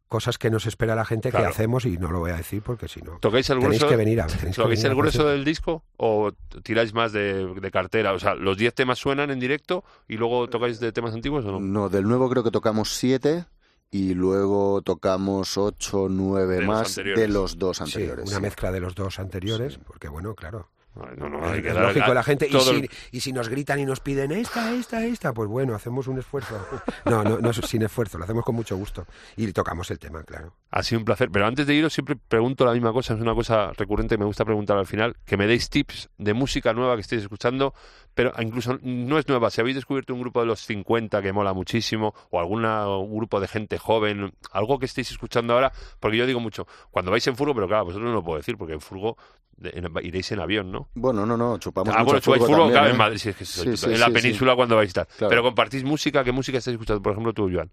cosas 0.09 0.39
que 0.39 0.51
nos 0.51 0.65
espera 0.67 0.95
la 0.95 1.05
gente 1.05 1.31
Claro. 1.31 1.45
que 1.47 1.51
hacemos 1.51 1.85
y 1.85 1.99
no 1.99 2.11
lo 2.11 2.21
voy 2.21 2.31
a 2.31 2.37
decir 2.37 2.63
porque 2.63 2.89
si 2.89 3.03
no. 3.03 3.19
¿Tocáis 3.19 3.51
el 3.51 3.59
Tenéis 3.59 3.81
grueso, 3.81 3.89
que 3.89 3.97
venir 3.97 4.21
a 4.23 4.27
tenéis 4.27 4.57
que 4.57 4.63
¿tocáis 4.63 4.81
venir 4.83 4.93
el 4.93 4.97
grueso 4.97 5.29
del 5.29 5.45
disco 5.45 5.83
o 5.99 6.33
tiráis 6.63 6.95
más 6.95 7.13
de, 7.13 7.47
de 7.55 7.71
cartera? 7.71 8.13
O 8.15 8.19
sea, 8.19 8.35
¿los 8.35 8.57
10 8.57 8.73
temas 8.75 8.99
suenan 8.99 9.31
en 9.31 9.39
directo 9.39 9.85
y 10.09 10.17
luego 10.17 10.49
tocáis 10.49 10.81
de 10.81 10.93
temas 10.93 11.13
antiguos 11.13 11.45
o 11.45 11.53
no? 11.53 11.61
No, 11.61 11.89
del 11.91 12.05
nuevo 12.05 12.31
creo 12.31 12.43
que 12.43 12.51
tocamos 12.51 12.97
siete 12.97 13.45
y 13.91 14.15
luego 14.15 14.81
tocamos 14.83 15.57
ocho, 15.59 16.09
nueve 16.11 16.55
De 16.57 16.61
los 16.63 16.69
más 16.69 16.89
anteriores. 16.99 17.21
de 17.23 17.29
los 17.29 17.59
dos 17.59 17.77
Sí, 17.79 17.83
anteriores. 17.85 18.27
una 18.29 18.37
sí. 18.37 18.43
mezcla 18.43 18.73
de 18.73 18.81
los 18.81 18.95
dos 18.95 19.19
anteriores, 19.19 19.79
porque 19.87 20.09
bueno, 20.09 20.35
claro. 20.35 20.69
No, 21.17 21.29
no, 21.29 21.45
hay 21.49 21.63
que 21.63 21.69
es 21.69 21.75
dar- 21.75 21.85
lógico 21.85 22.13
la 22.13 22.23
gente. 22.25 22.49
Y 22.49 22.59
si, 22.61 22.71
el- 22.71 22.91
y 23.13 23.21
si 23.21 23.33
nos 23.33 23.49
gritan 23.49 23.79
y 23.79 23.85
nos 23.85 24.01
piden 24.01 24.33
esta, 24.33 24.73
esta, 24.75 25.05
esta, 25.05 25.33
pues 25.33 25.49
bueno, 25.49 25.75
hacemos 25.77 26.09
un 26.09 26.19
esfuerzo. 26.19 26.59
No, 27.05 27.23
no, 27.23 27.39
no 27.39 27.53
sin 27.53 27.83
esfuerzo, 27.83 28.19
lo 28.19 28.25
hacemos 28.25 28.45
con 28.45 28.57
mucho 28.57 28.77
gusto. 28.77 29.07
Y 29.37 29.53
tocamos 29.53 29.91
el 29.93 29.99
tema, 30.01 30.25
claro. 30.25 30.55
Ha 30.73 30.83
sido 30.83 30.99
un 30.99 31.05
placer. 31.05 31.31
Pero 31.31 31.47
antes 31.47 31.67
de 31.69 31.75
iros, 31.75 31.93
siempre 31.93 32.17
pregunto 32.17 32.65
la 32.65 32.73
misma 32.73 32.93
cosa. 32.93 33.15
Es 33.15 33.21
una 33.21 33.35
cosa 33.35 33.73
recurrente 33.77 34.17
que 34.17 34.19
me 34.19 34.25
gusta 34.25 34.45
preguntar 34.45 34.77
al 34.77 34.87
final. 34.87 35.17
Que 35.25 35.37
me 35.37 35.47
deis 35.47 35.71
tips 35.71 36.09
de 36.19 36.35
música 36.35 36.73
nueva 36.73 36.97
que 36.97 37.03
estéis 37.03 37.23
escuchando. 37.23 37.75
Pero 38.19 38.33
incluso 38.41 38.77
no 38.83 39.17
es 39.17 39.29
nueva. 39.29 39.49
Si 39.49 39.61
habéis 39.61 39.77
descubierto 39.77 40.13
un 40.13 40.19
grupo 40.21 40.41
de 40.41 40.47
los 40.47 40.59
50 40.63 41.23
que 41.23 41.33
mola 41.33 41.53
muchísimo, 41.53 42.15
o 42.31 42.41
alguna, 42.41 42.89
un 42.89 43.17
grupo 43.17 43.39
de 43.39 43.47
gente 43.47 43.79
joven, 43.79 44.33
algo 44.51 44.81
que 44.81 44.87
estéis 44.87 45.13
escuchando 45.13 45.55
ahora. 45.55 45.71
Porque 46.01 46.17
yo 46.17 46.27
digo 46.27 46.41
mucho, 46.41 46.67
cuando 46.91 47.13
vais 47.13 47.25
en 47.29 47.37
furgo, 47.37 47.55
pero 47.55 47.69
claro, 47.69 47.85
vosotros 47.85 48.09
no 48.09 48.13
lo 48.15 48.25
puedo 48.25 48.39
decir, 48.39 48.57
porque 48.59 48.73
en 48.73 48.81
furgo 48.81 49.17
en- 49.63 49.89
iréis 50.03 50.33
en 50.33 50.41
avión, 50.41 50.73
¿no? 50.73 50.89
Bueno, 50.95 51.25
no, 51.25 51.37
no, 51.37 51.59
chupamos 51.59 51.95
Ah, 51.95 51.99
mucho 52.01 52.05
bueno, 52.07 52.21
chupáis 52.21 52.41
furgo 52.43 52.57
también, 52.57 52.73
claro, 52.73 52.87
¿eh? 52.89 52.91
en 52.91 52.97
Madrid, 52.99 53.19
sí, 53.19 53.29
es 53.29 53.37
que 53.37 53.45
soy- 53.45 53.77
Sí, 53.77 53.87
sí, 53.87 53.93
en 53.95 54.01
la 54.01 54.07
sí. 54.07 54.13
península 54.13 54.57
cuando 54.57 54.75
vais 54.75 54.89
a 54.89 54.89
estar. 54.89 55.07
Claro. 55.17 55.29
Pero 55.31 55.43
compartís 55.45 55.85
música, 55.85 56.25
¿qué 56.25 56.33
música 56.33 56.59
estáis 56.59 56.75
escuchando? 56.75 57.01
Por 57.03 57.13
ejemplo, 57.13 57.33
tú, 57.33 57.49
Joan. 57.55 57.71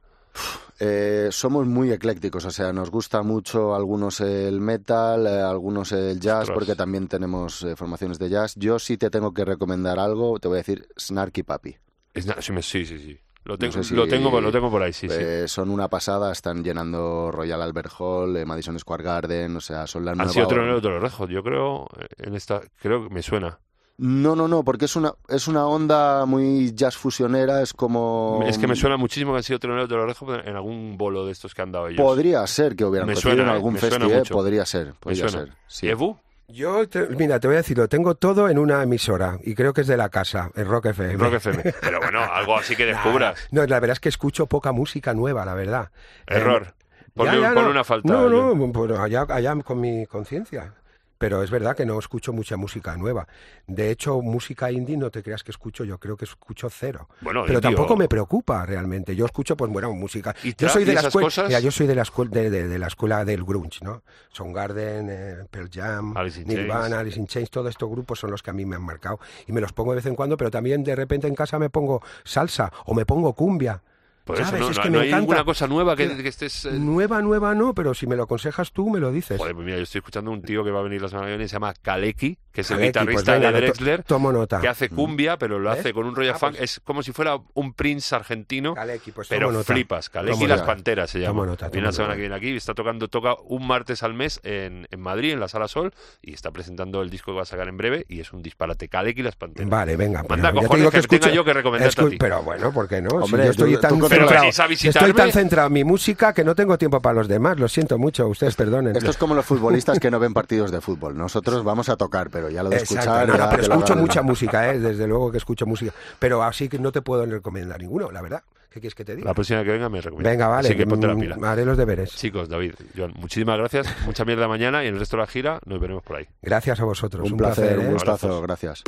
Eh, 0.80 1.30
somos 1.32 1.66
muy 1.66 1.92
eclécticos, 1.92 2.44
o 2.46 2.52
sea, 2.52 2.74
nos 2.74 2.92
gusta 2.92 3.22
mucho 3.24 3.74
algunos 3.76 4.20
el 4.20 4.60
metal, 4.60 5.26
eh, 5.26 5.42
algunos 5.42 5.92
el 5.94 6.20
jazz, 6.20 6.42
Ostras. 6.42 6.56
porque 6.58 6.76
también 6.76 7.08
tenemos 7.08 7.64
eh, 7.64 7.76
formaciones 7.78 8.20
de 8.20 8.30
jazz. 8.30 8.56
Yo 8.58 8.78
sí 8.80 8.98
te 8.98 9.10
tengo 9.10 9.34
que 9.34 9.46
recomendar 9.46 10.00
algo, 10.00 10.38
te 10.40 10.48
voy 10.50 10.56
a 10.56 10.60
decir 10.60 10.88
Snarky 11.00 11.44
Papi. 11.44 11.78
Sí, 12.14 12.86
sí, 12.86 12.86
sí. 12.86 13.20
Lo 13.46 13.58
tengo, 13.60 13.74
sé 13.74 13.84
si- 13.84 13.94
lo 13.96 14.08
tengo, 14.08 14.42
lo 14.42 14.52
tengo 14.52 14.72
por 14.72 14.82
ahí, 14.82 14.92
sí, 14.92 15.08
sí. 15.08 15.16
Eh, 15.18 15.48
son 15.48 15.70
una 15.70 15.88
pasada, 15.88 16.32
están 16.32 16.64
llenando 16.64 17.30
Royal 17.32 17.62
Albert 17.62 17.92
Hall, 18.00 18.36
eh, 18.38 18.44
Madison 18.46 18.78
Square 18.80 19.04
Garden, 19.04 19.56
o 19.58 19.62
sea, 19.62 19.86
son 19.86 20.04
la 20.04 20.12
Han 20.12 20.18
nueva... 20.18 20.34
sido 20.34 20.48
de 20.82 20.90
los 20.90 21.02
rejos, 21.02 21.30
yo 21.30 21.44
creo, 21.44 21.88
en 22.18 22.34
esta, 22.36 22.62
creo 22.82 23.08
que 23.08 23.14
me 23.14 23.22
suena. 23.22 23.60
No, 23.98 24.36
no, 24.36 24.48
no, 24.50 24.64
porque 24.64 24.86
es 24.86 24.96
una, 24.98 25.14
es 25.30 25.48
una 25.48 25.66
onda 25.68 26.26
muy 26.26 26.74
jazz 26.74 26.98
fusionera, 26.98 27.62
es 27.62 27.72
como... 27.74 28.44
Es 28.46 28.58
que 28.58 28.68
me 28.68 28.76
suena 28.76 28.98
muchísimo 28.98 29.32
que 29.32 29.38
han 29.38 29.44
sido 29.44 29.58
troneros 29.60 29.88
de 29.88 29.96
los 29.96 30.46
en 30.46 30.56
algún 30.56 30.98
bolo 30.98 31.26
de 31.26 31.32
estos 31.32 31.54
que 31.56 31.62
han 31.62 31.72
dado 31.72 31.88
ellos. 31.88 32.02
Podría 32.02 32.46
ser 32.48 32.76
que 32.76 32.84
hubieran 32.84 33.08
Me 33.08 33.16
suena, 33.16 33.44
en 33.44 33.48
eh, 33.50 33.52
algún 33.54 33.74
me 33.76 33.80
suena 33.80 33.96
festival, 33.96 34.20
mucho. 34.20 34.34
podría 34.34 34.66
ser, 34.66 34.88
me 34.88 34.94
podría 34.96 35.30
suena. 35.30 35.46
ser. 35.48 35.56
sí. 35.68 35.86
¿Y 35.86 35.90
Evu? 35.92 36.18
Yo, 36.48 36.88
te- 36.90 37.08
mira, 37.08 37.40
te 37.40 37.48
voy 37.48 37.56
a 37.56 37.60
decir, 37.60 37.78
lo 37.78 37.88
tengo 37.88 38.16
todo 38.16 38.50
en 38.50 38.60
una 38.60 38.84
emisora 38.84 39.40
y 39.44 39.56
creo 39.56 39.74
que 39.74 39.82
es 39.82 39.88
de 39.88 39.98
la 39.98 40.10
casa, 40.10 40.52
en 40.56 40.68
Rock 40.68 40.88
FM. 40.88 41.16
Rock 41.16 41.34
FM. 41.36 41.64
Pero 41.82 42.00
bueno, 42.00 42.20
algo 42.22 42.58
así 42.58 42.76
que 42.76 42.86
descubras. 42.86 43.48
No, 43.52 43.66
la 43.66 43.80
verdad 43.80 43.94
es 43.94 44.00
que 44.02 44.10
escucho 44.10 44.46
poca 44.46 44.72
música 44.74 45.14
nueva, 45.14 45.44
la 45.46 45.54
verdad. 45.56 45.90
Error. 46.28 46.68
Eh, 46.78 47.06
Ponle, 47.16 47.32
ya, 47.36 47.40
ya, 47.40 47.48
ponle 47.48 47.64
no. 47.64 47.70
una 47.72 47.84
falta. 47.86 48.12
No, 48.14 48.28
no, 48.30 48.54
bueno, 48.56 49.02
allá, 49.02 49.26
allá 49.30 49.56
con 49.64 49.80
mi 49.80 50.06
conciencia. 50.06 50.74
Pero 51.18 51.42
es 51.44 51.50
verdad 51.50 51.76
que 51.78 51.86
no 51.86 51.98
escucho 51.98 52.34
mucha 52.34 52.58
música 52.58 52.98
nueva. 52.98 53.28
De 53.68 53.90
hecho, 53.90 54.22
música 54.22 54.72
indie 54.72 54.98
no 54.98 55.10
te 55.12 55.24
creas 55.24 55.44
que 55.44 55.52
escucho, 55.52 55.84
yo 55.86 55.98
creo 55.98 56.18
que 56.18 56.26
escucho 56.26 56.70
cero. 56.70 57.08
Bueno, 57.22 57.44
Pero 57.48 57.62
tampoco 57.62 57.96
me 57.96 58.08
preocupa 58.10 58.66
realmente. 58.66 59.16
Yo 59.16 59.26
escucho, 59.26 59.56
pues 59.56 59.72
bueno, 59.72 59.94
música. 59.94 60.36
¿Y 60.44 60.54
Yo 60.56 60.68
soy 60.68 60.84
y 60.84 60.86
de 60.86 60.94
la 60.94 61.02
escuela, 61.02 61.26
cosas? 61.28 61.48
mira, 61.48 61.60
yo 61.62 61.72
soy 61.72 61.88
de 61.88 61.96
la 61.96 62.02
escuela 62.02 62.32
de, 62.32 62.50
de- 62.50 62.68
de 62.68 62.80
la 62.80 62.88
escuela 62.88 63.24
del 63.24 63.44
grunge, 63.46 63.80
¿no? 63.84 64.04
Soundgarden, 64.32 65.08
eh, 65.10 65.36
Pearl 65.50 65.70
Jam, 65.72 66.16
Alice 66.18 66.44
Nirvana, 66.44 66.82
Chains. 66.82 66.94
Alice 67.00 67.20
in 67.20 67.28
Chains, 67.28 67.50
todos 67.50 67.70
estos 67.70 67.90
grupos 67.90 68.20
son 68.20 68.32
los 68.32 68.44
que 68.44 68.50
a 68.50 68.54
mí 68.54 68.66
me 68.66 68.76
han 68.76 68.84
marcado 68.84 69.20
y 69.48 69.52
me 69.54 69.62
los 69.62 69.72
pongo 69.74 69.92
de 69.92 69.98
vez 69.98 70.06
en 70.08 70.16
cuando, 70.16 70.36
pero 70.38 70.52
también 70.52 70.84
de 70.84 70.96
repente 70.96 71.28
en 71.28 71.36
casa 71.36 71.58
me 71.60 71.70
pongo 71.70 72.02
salsa 72.26 72.72
o 72.86 72.94
me 72.94 73.06
pongo 73.06 73.34
cumbia. 73.34 73.82
Por 74.26 74.40
eso 74.42 74.58
no, 74.58 74.70
es 74.70 74.78
no- 74.78 74.84
que 74.84 74.90
no 74.90 74.98
me 74.98 75.04
hay 75.04 75.08
encanta. 75.10 75.20
ninguna 75.22 75.44
cosa 75.46 75.68
nueva 75.68 75.96
que, 75.96 76.18
que 76.18 76.28
estés... 76.28 76.66
eh, 76.66 76.72
Nueva, 76.74 77.22
nueva 77.22 77.54
no, 77.56 77.74
pero 77.74 77.94
si 77.94 78.08
me 78.08 78.16
lo 78.16 78.24
aconsejas 78.24 78.72
tú, 78.72 78.90
me 78.90 79.00
lo 79.00 79.12
dices. 79.12 79.38
Joder, 79.38 79.54
pues 79.54 79.66
mira, 79.66 79.78
yo 79.78 79.84
estoy 79.84 80.00
escuchando 80.00 80.32
un 80.32 80.42
tío 80.42 80.64
que 80.64 80.72
va 80.72 80.80
a 80.80 80.84
venir 80.84 81.02
la 81.02 81.08
semana 81.10 81.28
que 81.28 81.34
viene, 81.34 81.48
se 81.48 81.54
llama 81.54 81.74
Kaleki, 81.80 82.38
que 82.52 82.62
es 82.62 82.72
el 82.72 82.78
Kaleki, 82.78 82.92
pues 82.94 83.06
guitarrista 83.06 83.34
venga, 83.34 83.48
de 83.52 83.54
to- 83.54 83.62
Drexler, 83.66 84.04
tomo 84.04 84.32
nota. 84.32 84.60
que 84.62 84.68
hace 84.68 84.90
cumbia, 84.90 85.38
pero 85.38 85.60
lo 85.60 85.70
¿Ves? 85.70 85.80
hace 85.80 85.94
con 85.94 86.06
un 86.08 86.16
rollo 86.16 86.32
Ah, 86.34 86.40
funk. 86.40 86.52
pues- 86.58 86.62
Es 86.76 86.80
como 86.80 87.04
si 87.04 87.12
fuera 87.12 87.38
un 87.54 87.74
Prince 87.74 88.16
argentino, 88.16 88.74
Kaleki, 88.74 89.12
pues 89.12 89.28
pero 89.28 89.52
nota. 89.52 89.74
flipas. 89.74 90.10
Kaleki 90.10 90.32
Tomo 90.34 90.46
y 90.46 90.48
las 90.48 90.60
nota. 90.62 90.72
Panteras 90.74 91.10
se 91.12 91.20
llama. 91.20 91.32
Tomo 91.34 91.46
nota, 91.46 91.66
viene 91.68 91.82
tomo 91.82 91.86
la 91.88 91.92
semana 91.92 92.08
nota. 92.10 92.16
que 92.16 92.22
viene 92.22 92.36
aquí 92.36 92.50
y 92.50 92.56
está 92.56 92.74
tocando, 92.74 93.08
toca 93.08 93.36
un 93.46 93.68
martes 93.68 94.02
al 94.02 94.16
mes 94.16 94.40
en, 94.44 94.88
en 94.90 95.00
Madrid, 95.00 95.34
en 95.34 95.40
la 95.40 95.48
Sala 95.48 95.68
Sol, 95.68 95.94
y 96.24 96.34
está 96.34 96.50
presentando 96.52 97.02
el 97.04 97.10
disco 97.12 97.32
que 97.32 97.36
va 97.38 97.44
a 97.44 97.46
sacar 97.46 97.68
en 97.68 97.78
breve, 97.78 98.06
y 98.10 98.22
es 98.22 98.34
un 98.34 98.42
disparate. 98.42 98.88
Kaleki 98.90 99.20
y 99.20 99.24
las 99.24 99.36
Panteras. 99.36 99.70
Vale, 99.70 99.96
venga. 99.96 100.24
Manda 100.28 100.36
pero 100.36 100.44
ya 100.46 100.52
te 100.52 100.68
cojones 100.68 100.82
digo 100.82 100.92
que 100.92 101.20
tenga 101.20 101.36
yo 101.36 101.46
que 101.46 101.54
recomendarte 101.54 102.02
a 102.02 102.10
ti. 102.10 102.18
Pero 102.18 102.42
bueno, 102.42 102.72
¿por 102.72 102.88
qué 102.88 103.02
no? 103.02 103.10
Si 103.12 103.16
Hombre, 103.18 103.46
yo 103.46 103.52
estoy 103.52 103.74
tú- 103.76 103.82
tan 103.82 104.00
que 104.16 104.22
centrado, 104.22 104.42
venís 104.42 104.60
a 104.60 104.68
visitarme. 104.68 105.10
estoy 105.10 105.24
tan 105.24 105.32
centrado 105.32 105.68
en 105.68 105.74
mi 105.74 105.84
música 105.84 106.34
que 106.34 106.44
no 106.44 106.56
tengo 106.56 106.78
tiempo 106.78 107.02
para 107.02 107.16
los 107.16 107.28
demás. 107.28 107.60
Lo 107.60 107.68
siento 107.68 107.98
mucho, 107.98 108.28
ustedes 108.28 108.56
perdonen. 108.56 108.96
Esto 108.96 109.12
es 109.12 109.18
como 109.18 109.36
los 109.36 109.46
futbolistas 109.46 110.00
que 110.00 110.12
no 110.12 110.20
ven 110.20 110.34
partidos 110.34 110.72
de 110.72 110.82
fútbol. 110.82 111.18
Nosotros 111.18 111.64
vamos 111.64 111.90
a 111.90 111.98
tocar, 111.98 112.30
pero 112.30 112.50
ya 112.50 112.64
lo 112.64 112.70
de 112.70 112.78
Exacto, 112.78 113.00
escuchar... 113.00 113.28
no, 113.28 113.38
no, 113.38 113.50
pero 113.50 113.64
escucho 113.64 113.96
mucha 113.96 114.22
música, 114.22 114.72
¿eh? 114.72 114.80
desde 114.80 115.08
luego 115.08 115.32
que 115.32 115.38
escucho 115.38 115.66
música. 115.66 115.94
Pero 116.20 116.44
así 116.44 116.70
que 116.70 116.80
no 116.80 116.92
te 116.92 117.02
puedo 117.02 117.26
recomendar 117.26 117.80
ninguno, 117.80 118.12
la 118.12 118.22
verdad. 118.22 118.44
¿Qué 118.76 118.82
quieres 118.82 118.96
que 118.96 119.06
te 119.06 119.16
diga? 119.16 119.30
La 119.30 119.34
próxima 119.34 119.64
que 119.64 119.72
venga 119.72 119.88
me 119.88 120.02
recomiendo. 120.02 120.30
Venga, 120.30 120.50
vale. 120.50 120.68
Así 120.68 120.76
que 120.76 120.86
ponte 120.86 121.08
la 121.08 121.16
mm, 121.16 121.20
pila. 121.20 121.38
Haré 121.44 121.64
los 121.64 121.78
deberes. 121.78 122.14
Chicos, 122.14 122.50
David, 122.50 122.74
Joan, 122.94 123.14
muchísimas 123.16 123.58
gracias. 123.58 123.88
Mucha 124.06 124.26
mierda 124.26 124.50
mañana 124.50 124.84
y 124.84 124.88
en 124.88 124.96
el 124.96 125.00
resto 125.00 125.16
de 125.16 125.22
la 125.22 125.28
gira 125.28 125.60
nos 125.66 125.80
veremos 125.80 126.04
por 126.04 126.18
ahí. 126.18 126.28
Gracias 126.42 126.82
a 126.82 126.84
vosotros. 126.84 127.32
Un 127.32 127.38
placer, 127.38 127.80
¿eh? 127.80 127.80
un 127.80 127.94
gustazo, 127.94 128.28
Abrazos. 128.28 128.42
gracias. 128.44 128.84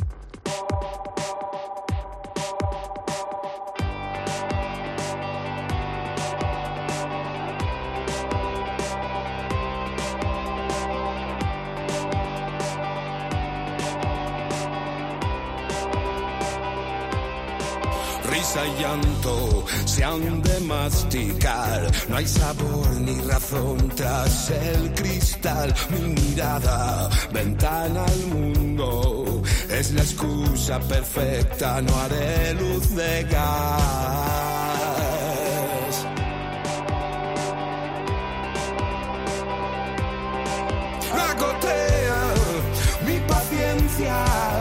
Llanto 18.80 19.66
se 19.86 20.04
han 20.04 20.42
de 20.42 20.60
masticar. 20.62 21.92
No 22.10 22.18
hay 22.18 22.28
sabor 22.28 22.90
ni 23.02 23.22
razón 23.22 23.90
tras 23.96 24.52
el 24.52 24.94
cristal. 24.94 25.74
Mi 25.90 26.00
mirada, 26.22 27.10
ventana 27.32 28.06
al 28.06 28.26
mundo. 28.28 29.44
Es 29.70 29.92
la 29.92 30.02
excusa 30.02 30.80
perfecta, 30.80 31.82
no 31.82 31.96
haré 32.00 32.54
luz 32.56 32.96
de 32.96 33.24
gas. 33.24 34.48
agotea 41.30 42.34
mi 43.06 43.20
paciencia. 43.28 44.57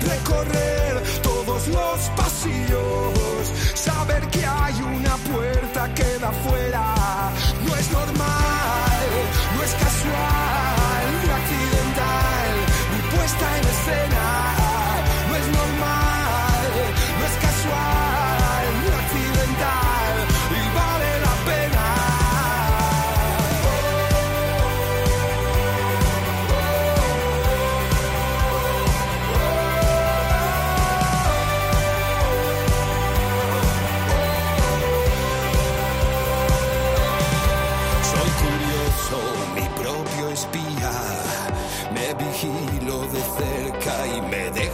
Recorrer 0.00 1.02
todos 1.22 1.68
los 1.68 2.00
pasillos, 2.16 3.52
saber 3.74 4.26
que 4.28 4.44
hay 4.44 4.74
una 4.82 5.16
puerta 5.32 5.94
que 5.94 6.18
da 6.18 6.32
fuera. 6.32 6.73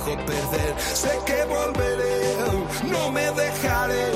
Dejo 0.00 0.16
perder. 0.24 0.74
Sé 0.94 1.10
que 1.26 1.44
volveré, 1.44 2.36
no 2.84 3.10
me 3.12 3.30
dejaré. 3.32 4.12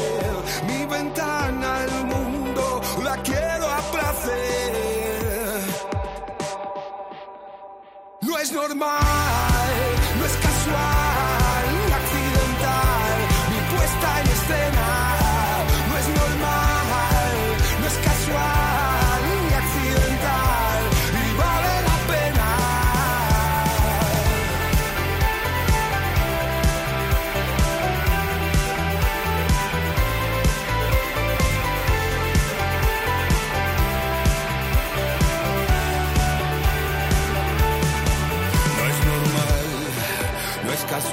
Mi 0.67 0.87
ventana 0.87 1.83
al 1.83 2.05
mundo 2.07 2.81
la 3.03 3.17
quiero 3.23 3.69
a. 3.69 3.85
No 8.23 8.39
es 8.39 8.53
normal, 8.53 9.64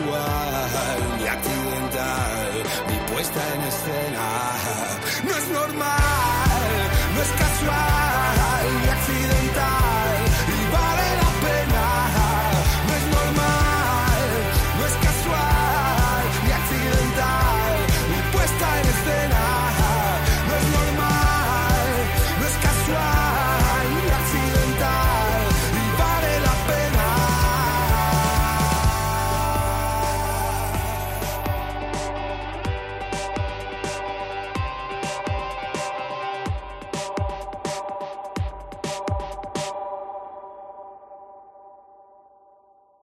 casual 0.01 1.17
ni 1.17 1.27
accidental 1.27 2.51
mi 2.87 3.13
puesta 3.13 3.41
en 3.55 3.61
escena. 3.61 4.27
No 5.23 5.37
es 5.37 5.47
normal, 5.49 6.11